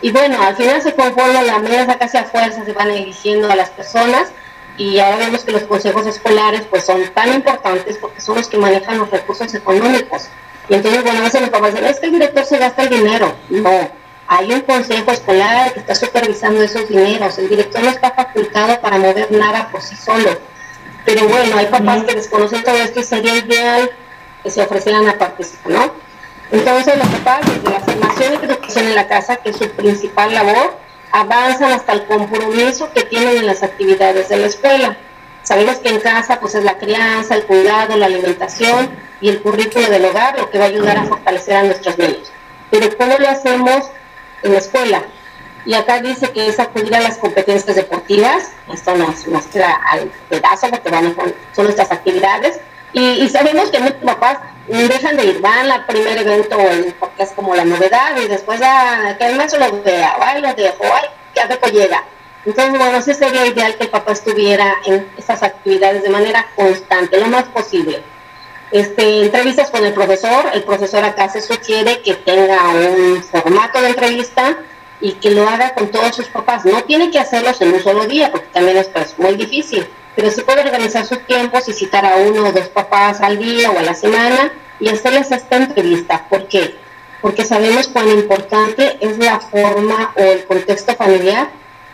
[0.00, 3.54] Y bueno, al final se conforma la mesa casi a fuerza, se van eligiendo a
[3.54, 4.32] las personas
[4.76, 8.58] y ahora vemos que los consejos escolares pues son tan importantes porque son los que
[8.58, 10.26] manejan los recursos económicos.
[10.68, 12.88] Y entonces, bueno, a veces los papás dicen, es que el director se gasta el
[12.88, 13.32] dinero.
[13.48, 13.90] No,
[14.26, 17.38] hay un consejo escolar que está supervisando esos dineros.
[17.38, 20.53] El director no está facultado para mover nada por sí solo
[21.04, 23.90] pero bueno, hay papás que desconocen todo esto y sería ideal
[24.42, 25.92] que se ofrecieran a participar, ¿no?
[26.50, 30.32] Entonces los papás, desde la formación y educación en la casa, que es su principal
[30.32, 30.78] labor,
[31.12, 34.96] avanzan hasta el compromiso que tienen en las actividades de la escuela.
[35.42, 38.90] Sabemos que en casa pues es la crianza, el cuidado, la alimentación
[39.20, 42.32] y el currículo del hogar lo que va a ayudar a fortalecer a nuestros niños.
[42.70, 43.90] Pero ¿cómo lo hacemos
[44.42, 45.02] en la escuela?
[45.66, 50.68] Y acá dice que es acudir a las competencias deportivas, esto nos muestra al pedazo
[50.68, 51.14] porque van
[51.52, 52.60] son nuestras actividades.
[52.92, 56.56] Y, sabemos que muchos papás dejan de ir, van al primer evento
[57.00, 60.54] porque es como la novedad y después ya que el maestro lo vea, ay, lo
[60.54, 62.04] dejo, ay, ya poco llega.
[62.46, 67.18] Entonces, bueno, sí sería ideal que el papá estuviera en esas actividades de manera constante,
[67.18, 68.02] lo más posible.
[68.70, 73.88] Este, entrevistas con el profesor, el profesor acá se sugiere que tenga un formato de
[73.88, 74.56] entrevista
[75.04, 76.64] y que lo haga con todos sus papás.
[76.64, 79.86] No tiene que hacerlos en un solo día, porque también es pues, muy difícil,
[80.16, 83.70] pero sí puede organizar sus tiempos y citar a uno o dos papás al día
[83.70, 86.26] o a la semana y hacerles esta entrevista.
[86.30, 86.76] ¿Por qué?
[87.20, 91.50] Porque sabemos cuán importante es la forma o el contexto familiar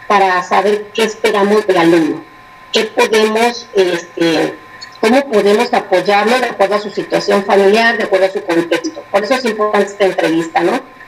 [0.07, 2.23] para saber qué esperamos del alumno,
[2.70, 4.55] qué podemos, este,
[5.01, 9.03] cómo podemos apoyarlo de acuerdo a su situación familiar, de acuerdo a su contexto.
[9.11, 10.99] Por eso es importante esta entrevista, ¿no?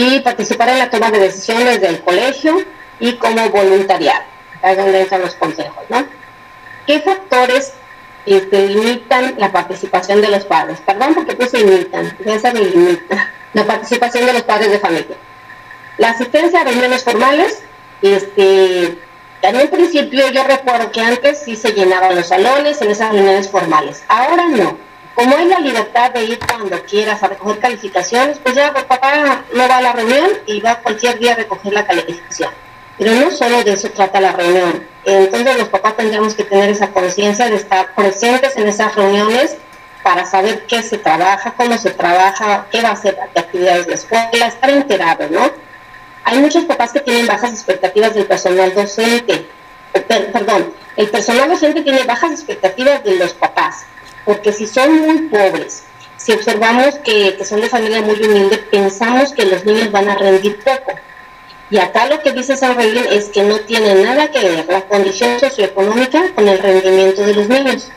[0.00, 2.56] Y participar en la toma de decisiones del colegio
[3.00, 4.22] y como voluntariado.
[4.58, 6.06] Acá es donde entran los consejos, ¿no?
[6.86, 7.72] ¿Qué factores
[8.24, 10.78] limitan la participación de los padres?
[10.86, 13.32] Perdón porque puse limitan, esa me limita.
[13.54, 15.16] La participación de los padres de familia.
[15.96, 17.64] La asistencia a reuniones formales,
[18.00, 18.98] este,
[19.42, 23.50] en un principio yo recuerdo que antes sí se llenaban los salones en esas reuniones
[23.50, 24.04] formales.
[24.06, 24.87] Ahora no
[25.18, 29.42] como hay la libertad de ir cuando quieras a recoger calificaciones, pues ya el papá
[29.52, 32.52] no va a la reunión y va cualquier día a recoger la calificación.
[32.96, 34.86] Pero no solo de eso trata la reunión.
[35.04, 39.56] Entonces los papás tendríamos que tener esa conciencia de estar presentes en esas reuniones
[40.04, 43.90] para saber qué se trabaja, cómo se trabaja, qué va a ser de actividades de
[43.90, 45.50] la escuela, estar enterados, ¿no?
[46.22, 49.48] Hay muchos papás que tienen bajas expectativas del personal docente.
[49.92, 53.84] Perdón, el personal docente tiene bajas expectativas de los papás
[54.28, 55.84] porque si son muy pobres,
[56.18, 60.58] si observamos que, son de familia muy humilde, pensamos que los niños van a rendir
[60.62, 60.92] poco.
[61.70, 64.82] Y acá lo que dice San Reguín es que no tiene nada que ver la
[64.82, 67.90] condición socioeconómica con el rendimiento de los niños,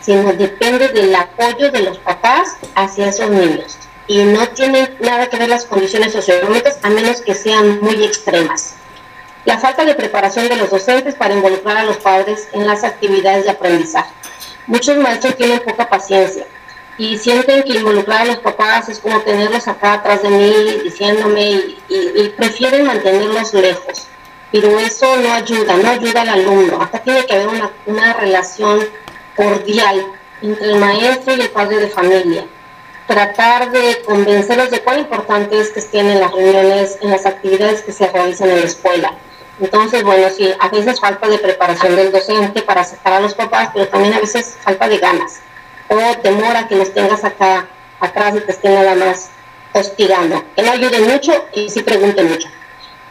[0.00, 3.76] sino depende del apoyo de los papás hacia esos niños.
[4.06, 8.76] Y no tiene nada que ver las condiciones socioeconómicas a menos que sean muy extremas.
[9.46, 13.46] La falta de preparación de los docentes para involucrar a los padres en las actividades
[13.46, 14.12] de aprendizaje.
[14.66, 16.46] Muchos maestros tienen poca paciencia
[16.98, 21.76] y sienten que involucrar a los papás es como tenerlos acá atrás de mí diciéndome
[21.88, 24.06] y, prefieren mantenerlos lejos.
[24.50, 26.82] Pero eso no ayuda, no ayuda al alumno.
[26.82, 28.80] Acá tiene que haber una, una relación
[29.34, 30.06] cordial
[30.42, 32.44] entre el maestro y el padre de familia.
[33.06, 37.82] Tratar de convencerlos de cuán importante es que estén en las reuniones, en las actividades
[37.82, 39.14] que se realizan en la escuela.
[39.62, 43.70] Entonces, bueno, sí, a veces falta de preparación del docente para aceptar a los papás,
[43.72, 45.40] pero también a veces falta de ganas
[45.88, 47.68] o temor a que los tengas acá
[48.00, 49.30] atrás y te estén nada más
[49.72, 50.44] hostigando.
[50.56, 52.48] Que no ayuden mucho y sí pregunten mucho.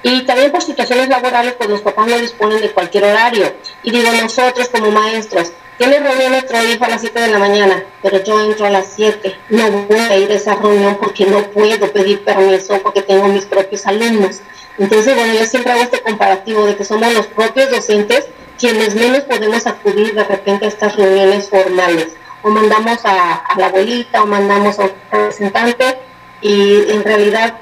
[0.04, 3.54] Y también por situaciones laborales, pues los papás no disponen de cualquier horario.
[3.84, 7.84] Y digo, nosotros como maestros, tiene reunión nuestro hijo a las 7 de la mañana,
[8.02, 9.38] pero yo entro a las 7.
[9.50, 13.46] No voy a ir a esa reunión porque no puedo pedir permiso porque tengo mis
[13.46, 14.42] propios alumnos.
[14.82, 18.26] Entonces, bueno, yo siempre hago este comparativo de que somos los propios docentes
[18.58, 22.08] quienes menos podemos acudir de repente a estas reuniones formales
[22.42, 26.00] o mandamos a, la abuelita o mandamos a un representante
[26.42, 27.60] y en realidad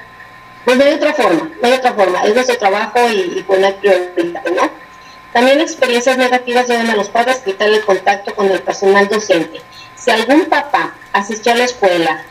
[0.63, 3.73] pues no hay otra forma, no hay otra forma, es nuestro trabajo y, y hay
[3.73, 4.71] prioridad, ¿no?
[5.34, 9.60] También experiencias negativas llevan a los padres a quitar el contacto con el personal docente.
[9.97, 12.23] Si algún papá asistió a la escuela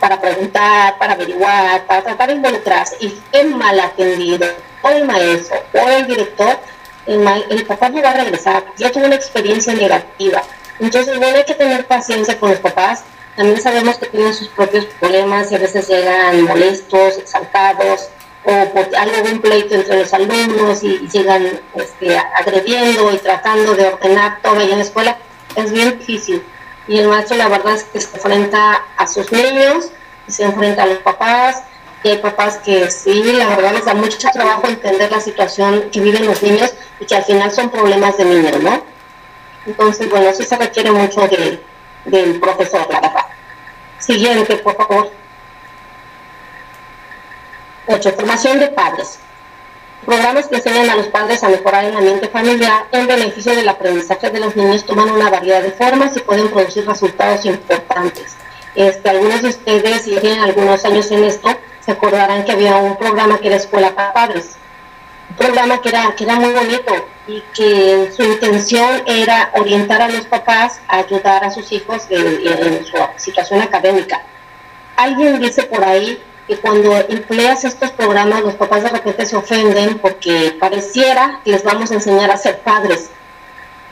[0.00, 4.46] para preguntar, para averiguar, para tratar de involucrarse y fue mal atendido
[4.82, 6.58] por el maestro o el director,
[7.06, 10.42] el, el papá no va a regresar, ya tuvo una experiencia negativa
[10.80, 13.04] entonces, bueno, hay que tener paciencia con los papás.
[13.36, 18.08] También sabemos que tienen sus propios problemas y a veces llegan molestos, exaltados,
[18.44, 23.74] o por algo de un pleito entre los alumnos y, llegan este, agrediendo y tratando
[23.74, 25.18] de ordenar todo ahí en la escuela.
[25.54, 26.42] Es bien difícil.
[26.90, 29.92] Y el maestro, la verdad es que se enfrenta a sus niños,
[30.26, 31.62] se enfrenta a los papás,
[32.02, 36.00] y hay papás que sí, la verdad les da mucho trabajo entender la situación que
[36.00, 38.82] viven los niños y que al final son problemas de niños, ¿no?
[39.66, 41.28] Entonces, bueno, sí se requiere mucho
[42.06, 43.26] del profesor, la verdad.
[44.00, 45.12] Siguiente, por favor.
[47.86, 48.12] 8.
[48.16, 49.20] Formación de padres.
[50.04, 54.30] Programas que enseñan a los padres a mejorar el ambiente familiar en beneficio del aprendizaje
[54.30, 58.36] de los niños toman una variedad de formas y pueden producir resultados importantes.
[58.74, 61.48] Este, algunos de ustedes, si tienen algunos años en esto,
[61.80, 64.56] se acordarán que había un programa que era Escuela para Padres
[65.30, 70.08] un programa que era, que era muy bonito y que su intención era orientar a
[70.08, 74.20] los papás a ayudar a sus hijos en, su situación académica.
[74.96, 79.98] Alguien dice por ahí que cuando empleas estos programas los papás de repente se ofenden
[80.00, 83.10] porque pareciera que les vamos a enseñar a ser padres.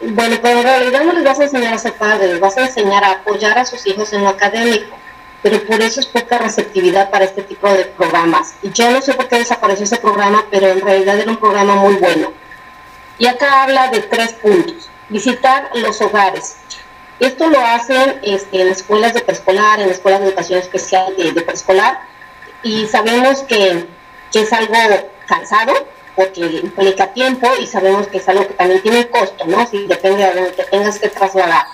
[0.00, 2.66] Bueno, pero en realidad no les vas a enseñar a ser padres, les vas a
[2.66, 4.98] enseñar a apoyar a sus hijos en lo académico
[5.42, 8.54] pero por eso es poca receptividad para este tipo de programas.
[8.62, 11.76] Y yo no sé por qué desapareció ese programa, pero en realidad era un programa
[11.76, 12.32] muy bueno.
[13.18, 14.90] Y acá habla de tres puntos.
[15.08, 16.56] Visitar los hogares.
[17.20, 22.00] Esto lo hacen este, en escuelas de preescolar, en escuelas de educación especial de, preescolar,
[22.62, 23.86] y sabemos que,
[24.32, 24.74] que, es algo
[25.26, 25.72] cansado,
[26.16, 29.66] porque implica tiempo, y sabemos que es algo que también tiene costo, ¿no?
[29.66, 31.66] Si depende de donde tengas que trasladar.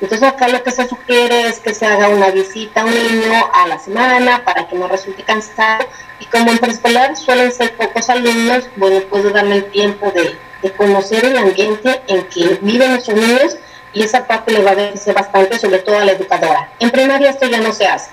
[0.00, 3.50] Entonces acá lo que se sugiere es que se haga una visita a un niño
[3.52, 5.86] a la semana para que no resulte cansado
[6.20, 10.36] y como en preescolar suelen ser pocos alumnos, bueno, puedo darme el tiempo de,
[10.76, 13.56] conocer el ambiente en que viven nuestros niños
[13.92, 16.72] y esa parte le va a beneficiar bastante, sobre todo a la educadora.
[16.80, 18.10] En primaria esto ya no se hace,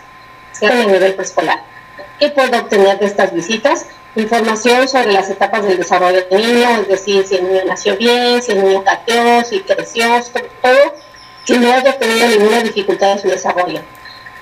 [0.51, 1.63] se hace a nivel preescolar.
[2.23, 3.85] ¿Qué puedo obtener de estas visitas?
[4.15, 8.41] Información sobre las etapas del desarrollo del niño, es decir, si el niño nació bien,
[8.41, 10.05] si el niño cateó, si creció,
[10.61, 10.93] todo
[11.45, 13.81] que no haya tenido ninguna dificultad en su desarrollo.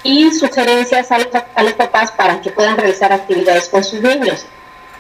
[0.03, 4.45] Y sugerencias a los, papás para que puedan realizar actividades con sus niños.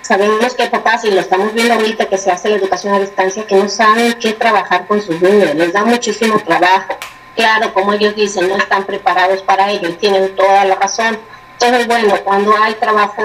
[0.01, 2.99] Sabemos que hay papás, y lo estamos viendo ahorita que se hace la educación a
[2.99, 6.97] distancia, que no saben qué trabajar con sus niños, les da muchísimo trabajo.
[7.35, 11.19] Claro, como ellos dicen, no están preparados para ello y tienen toda la razón.
[11.61, 13.23] Entonces, bueno, cuando hay trabajo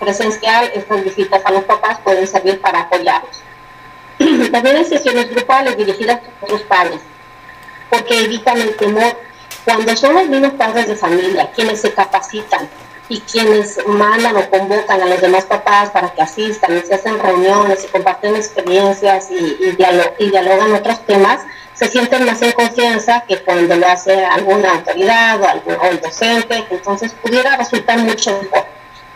[0.00, 3.42] presencial, estas visitas a los papás pueden servir para apoyarlos.
[4.52, 7.00] También hay sesiones grupales dirigidas a otros padres
[7.90, 9.18] porque evitan el temor.
[9.64, 12.68] Cuando son los mismos padres de familia quienes se capacitan
[13.08, 17.18] y quienes mandan o convocan a los demás papás para que asistan, y se hacen
[17.18, 21.40] reuniones y comparten experiencias y, y, dialogan otros temas,
[21.74, 26.00] se sienten más en confianza que cuando lo hace alguna autoridad o, algún, o el
[26.00, 28.64] docente, entonces pudiera resultar mucho mejor.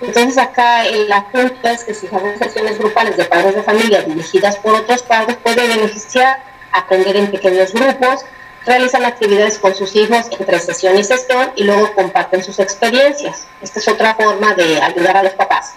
[0.01, 4.57] Entonces acá el asunto es que si hacen sesiones grupales de padres de familia dirigidas
[4.57, 6.39] por otros padres puede beneficiar
[6.73, 8.25] aprender en pequeños grupos,
[8.67, 13.47] realizan actividades con sus hijos entre sesión y sesión y luego comparten sus experiencias.
[13.63, 15.75] Esta es otra forma de ayudar a los papás.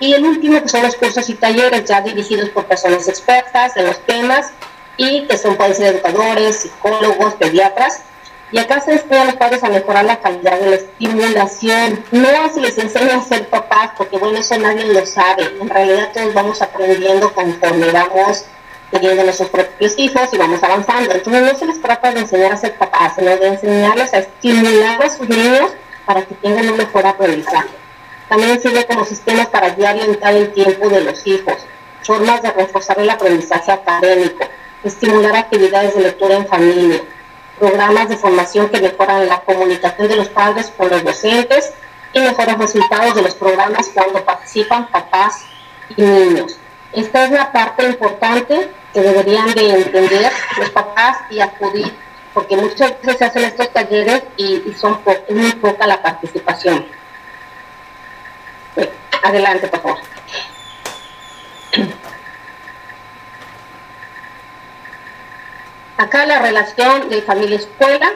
[0.00, 3.86] Y el último, que son los cursos y talleres ya dirigidos por personas expertas en
[3.86, 4.52] los temas
[4.98, 8.02] y que son, ser educadores, psicólogos, pediatras.
[8.50, 12.04] Y acá se enseña a los padres a mejorar la calidad de la estimulación.
[12.10, 15.44] No se les enseña a ser papás, porque bueno, eso nadie lo sabe.
[15.60, 18.44] En realidad todos vamos aprendiendo conforme vamos
[18.90, 21.12] teniendo nuestros propios hijos y vamos avanzando.
[21.12, 25.02] Entonces no se les trata de enseñar a ser papás, sino de enseñarles a estimular
[25.02, 25.72] a sus niños
[26.06, 27.68] para que tengan un mejor aprendizaje.
[28.28, 31.56] También sirve como sistemas para guiar y orientar el tiempo de los hijos,
[32.02, 34.48] formas de reforzar el aprendizaje académico,
[34.88, 37.00] estimular actividades de lectura en familia,
[37.58, 41.72] programas de formación que mejoran la comunicación de los padres con los docentes
[42.12, 45.44] y mejoran resultados de los programas cuando participan papás
[45.96, 46.58] y niños.
[46.92, 51.94] Esta es la parte importante que deberían de entender los papás y acudir,
[52.32, 56.86] porque muchas veces se hacen estos talleres y, son muy poca la participación.
[59.22, 60.17] Adelante, por favor.
[65.98, 68.12] Acá la relación de familia-escuela,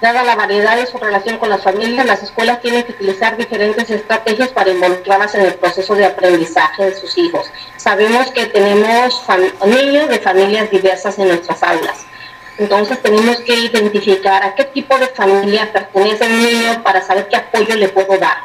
[0.00, 3.90] dada la variedad de su relación con las familias, las escuelas tienen que utilizar diferentes
[3.90, 7.52] estrategias para involucrarlas en el proceso de aprendizaje de sus hijos.
[7.76, 9.22] Sabemos que tenemos
[9.66, 12.06] niños de familias diversas en nuestras aulas.
[12.56, 17.36] Entonces tenemos que identificar a qué tipo de familia pertenece el niño para saber qué
[17.36, 18.38] apoyo le puedo dar.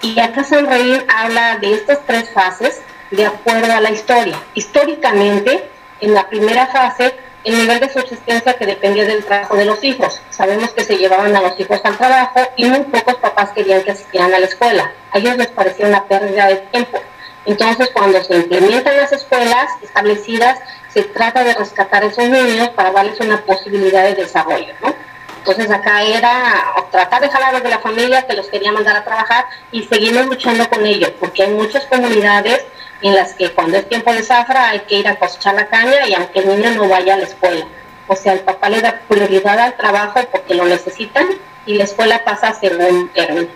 [0.00, 2.80] Y acá San Reín habla de estas tres fases
[3.10, 4.42] de acuerdo a la historia.
[4.54, 5.68] Históricamente,
[6.00, 7.14] en la primera fase
[7.44, 10.20] el nivel de subsistencia que dependía del trabajo de los hijos.
[10.30, 13.90] Sabemos que se llevaban a los hijos al trabajo y muy pocos papás querían que
[13.92, 14.92] asistieran a la escuela.
[15.10, 17.00] A ellos les parecía una pérdida de tiempo.
[17.44, 22.92] Entonces, cuando se implementan las escuelas establecidas, se trata de rescatar a esos niños para
[22.92, 24.94] darles una posibilidad de desarrollo, ¿no?
[25.38, 29.46] Entonces acá era tratar de jalarlos de la familia que los quería mandar a trabajar
[29.72, 32.64] y seguimos luchando con ellos, porque hay muchas comunidades
[33.02, 36.06] en las que cuando es tiempo de zafra hay que ir a cosechar la caña
[36.06, 37.66] y aunque el niño no vaya a la escuela.
[38.06, 41.26] O sea, el papá le da prioridad al trabajo porque lo necesitan
[41.66, 43.48] y la escuela pasa a segundo término.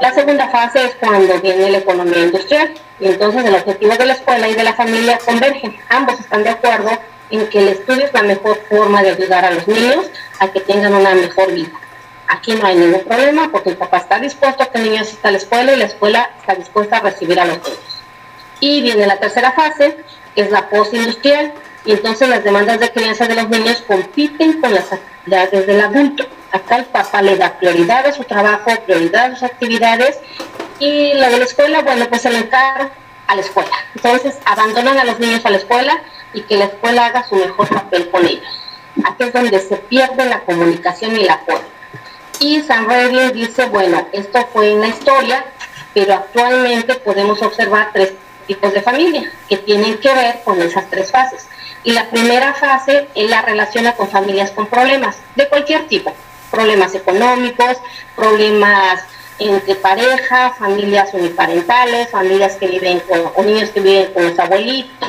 [0.00, 4.14] La segunda fase es cuando viene la economía industrial y entonces el objetivo de la
[4.14, 5.76] escuela y de la familia convergen.
[5.88, 6.90] Ambos están de acuerdo
[7.30, 10.60] en que el estudio es la mejor forma de ayudar a los niños a que
[10.60, 11.72] tengan una mejor vida.
[12.28, 15.28] Aquí no hay ningún problema porque el papá está dispuesto a que el niño asista
[15.28, 17.91] a la escuela y la escuela está dispuesta a recibir a los niños.
[18.62, 19.96] Y viene la tercera fase,
[20.36, 21.52] que es la postindustrial,
[21.84, 26.24] y entonces las demandas de crianza de los niños compiten con las actividades del adulto.
[26.52, 30.20] Acá el papá le da prioridad a su trabajo, prioridad a sus actividades,
[30.78, 32.92] y la de la escuela, bueno, pues se le encarga
[33.26, 33.74] a la escuela.
[33.96, 36.00] Entonces abandonan a los niños a la escuela
[36.32, 38.60] y que la escuela haga su mejor papel con ellos.
[39.04, 41.64] Aquí es donde se pierde la comunicación y el apoyo.
[42.38, 45.44] Y San Redlin dice, bueno, esto fue una historia,
[45.94, 48.12] pero actualmente podemos observar tres
[48.60, 51.46] de familia que tienen que ver con esas tres fases.
[51.84, 56.14] Y la primera fase es la relaciona con familias con problemas de cualquier tipo,
[56.50, 57.76] problemas económicos,
[58.14, 59.00] problemas
[59.38, 65.08] entre pareja, familias uniparentales, familias que viven con, o niños que viven con los abuelitos,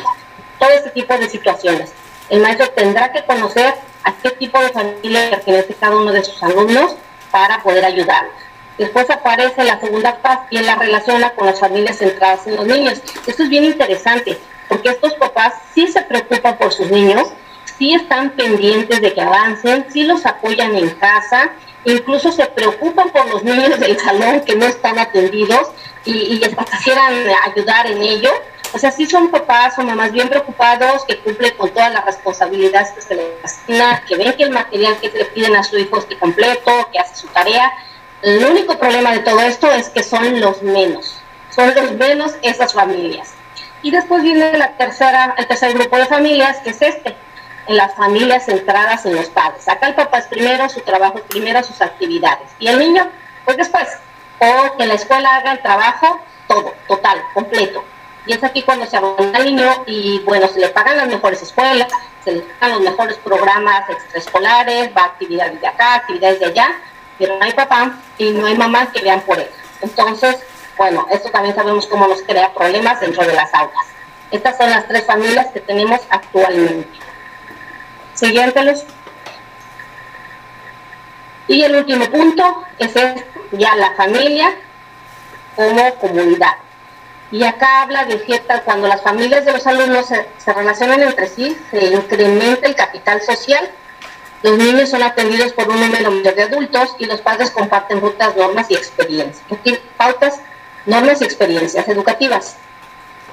[0.58, 1.91] todo ese tipo de situaciones.
[2.30, 6.41] El maestro tendrá que conocer a qué tipo de familia pertenece cada uno de sus
[6.41, 6.96] alumnos
[7.32, 8.34] para poder ayudarlos.
[8.78, 13.01] Después aparece la segunda fase y la relaciona con las familias centradas en los niños.
[13.28, 17.30] Esto es bien interesante, porque estos papás sí se preocupan por sus niños,
[17.78, 21.51] sí están pendientes de que avancen, sí los apoyan en casa,
[21.86, 25.69] incluso se preocupan por los niños del salón que no están atendidos
[26.05, 27.13] y, y hasta quisieran
[27.45, 28.32] ayudar en ello.
[28.74, 32.91] O sea, sí son papás o mamás bien preocupados, que cumplen con todas las responsabilidades
[32.91, 35.99] que se les asigna, que ven que el material que le piden a su hijo
[35.99, 37.71] esté completo, que hace su tarea,
[38.24, 41.17] el único problema de todo esto es que son los menos,
[41.49, 43.34] son los menos esas familias.
[43.82, 47.17] Y después viene la tercera, el tercer grupo de familias, que es este,
[47.67, 49.67] en las familias centradas en los padres.
[49.67, 52.49] Acá el papá es primero, su trabajo es primero, sus actividades.
[52.59, 53.09] Y el niño,
[53.43, 53.89] pues después,
[54.39, 57.84] o que la escuela haga el trabajo, todo, total, completo.
[58.26, 61.41] Y es aquí cuando se abandona al niño y bueno, se le pagan las mejores
[61.41, 61.89] escuelas,
[62.24, 66.67] se le pagan los mejores programas extraescolares, va a actividades de acá, actividades de allá,
[67.18, 69.49] pero no hay papá y no hay mamá que vean por él.
[69.82, 70.38] Entonces,
[70.78, 73.86] bueno, esto también sabemos cómo nos crea problemas dentro de las aulas.
[74.32, 76.89] Estas son las tres familias que tenemos actualmente.
[78.14, 78.61] Siguiente,
[81.47, 82.93] Y el último punto es
[83.51, 84.55] ya la familia
[85.55, 86.55] como comunidad.
[87.32, 91.57] Y acá habla de cierta, cuando las familias de los alumnos se relacionan entre sí,
[91.72, 93.70] se incrementa el capital social
[94.44, 98.36] los niños son atendidos por un número mayor de adultos y los padres comparten rutas,
[98.36, 99.41] normas y experiencias.
[99.96, 100.41] Pautas,
[100.86, 102.58] normas y experiencias educativas.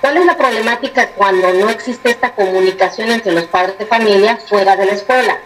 [0.01, 4.77] ¿Cuál es la problemática cuando no existe esta comunicación entre los padres de familia fuera
[4.77, 5.39] de la escuela?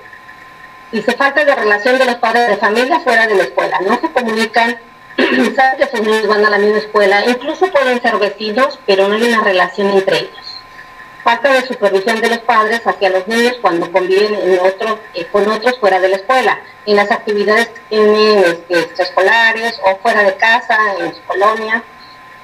[0.93, 3.81] Dice falta de relación de los padres de familia fuera de la escuela.
[3.81, 4.79] No se comunican,
[5.57, 9.15] saben que sus niños van a la misma escuela, incluso pueden ser vecinos, pero no
[9.15, 10.54] hay una relación entre ellos
[11.25, 15.49] falta de supervisión de los padres hacia los niños cuando conviven en otro, eh, con
[15.49, 21.15] otros fuera de la escuela, en las actividades este, extraescolares o fuera de casa, en
[21.15, 21.83] su colonia.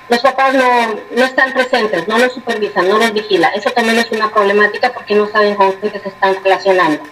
[0.08, 3.52] Los papás no, no están presentes, no los supervisan, no los vigilan.
[3.54, 7.04] Eso también es una problemática porque no saben con quién se están relacionando.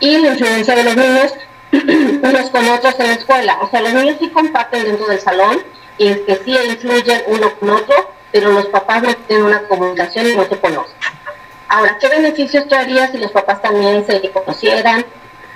[0.00, 1.32] Y la influencia de los niños
[1.72, 3.58] unos con otros en la escuela.
[3.62, 5.62] O sea, los niños sí comparten dentro del salón
[5.96, 10.36] y que sí influyen uno con otro, pero los papás no tienen una comunicación y
[10.36, 10.96] no se conocen.
[11.68, 15.04] Ahora, ¿qué beneficios traería si los papás también se conocieran,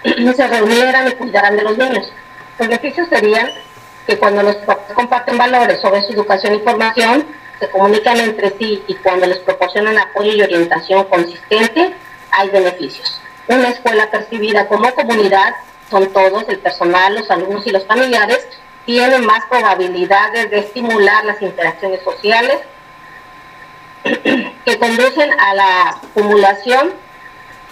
[0.36, 2.12] se reunieran y cuidaran de los niños?
[2.58, 3.50] Los beneficios serían
[4.06, 7.26] que cuando los papás comparten valores sobre su educación y formación,
[7.58, 11.94] se comunican entre sí y cuando les proporcionan apoyo y orientación consistente,
[12.30, 13.20] hay beneficios.
[13.48, 15.54] Una escuela percibida como comunidad,
[15.90, 18.46] son todos, el personal, los alumnos y los familiares,
[18.86, 22.60] tienen más probabilidades de estimular las interacciones sociales
[24.64, 26.92] que conducen a la acumulación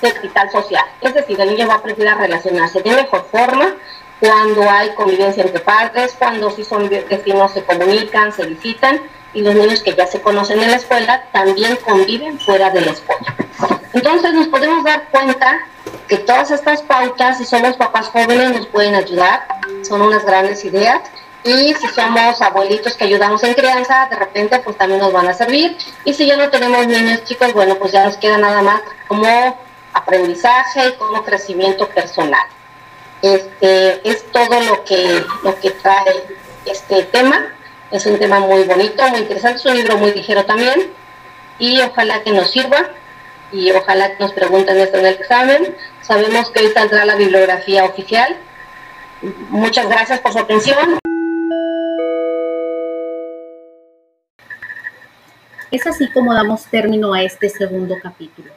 [0.03, 0.85] de capital social.
[1.01, 3.75] Es decir, el niño va a aprender a relacionarse de mejor forma
[4.21, 9.01] cuando hay convivencia entre padres, cuando si son vecinos se comunican, se visitan
[9.33, 12.91] y los niños que ya se conocen en la escuela también conviven fuera de la
[12.91, 13.35] escuela.
[13.93, 15.61] Entonces nos podemos dar cuenta
[16.09, 19.47] que todas estas pautas, si somos papás jóvenes, nos pueden ayudar,
[19.83, 21.01] son unas grandes ideas.
[21.45, 25.35] Y si somos abuelitos que ayudamos en crianza, de repente pues también nos van a
[25.35, 25.77] servir.
[26.05, 29.59] Y si ya no tenemos niños chicos, bueno, pues ya nos queda nada más como
[29.93, 32.47] aprendizaje y como crecimiento personal.
[33.21, 36.25] Este es todo lo que, lo que trae
[36.65, 37.53] este tema.
[37.91, 40.93] Es un tema muy bonito, muy interesante, es un libro muy ligero también.
[41.59, 42.91] Y ojalá que nos sirva
[43.55, 45.77] y ojalá nos pregunten esto en el examen.
[46.03, 48.37] Sabemos que hoy saldrá la bibliografía oficial.
[49.49, 50.99] Muchas gracias por su atención.
[55.71, 58.53] Es así como damos término a este segundo capítulo.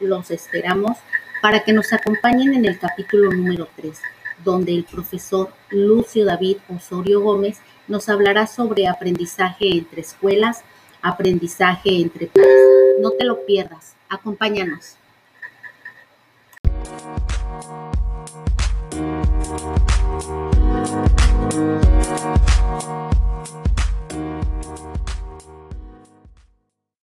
[0.00, 0.98] Los esperamos
[1.42, 4.00] para que nos acompañen en el capítulo número 3,
[4.44, 10.62] donde el profesor Lucio David Osorio Gómez nos hablará sobre aprendizaje entre escuelas,
[11.02, 12.50] aprendizaje entre pares.
[13.00, 14.96] No te lo pierdas, Acompáñanos.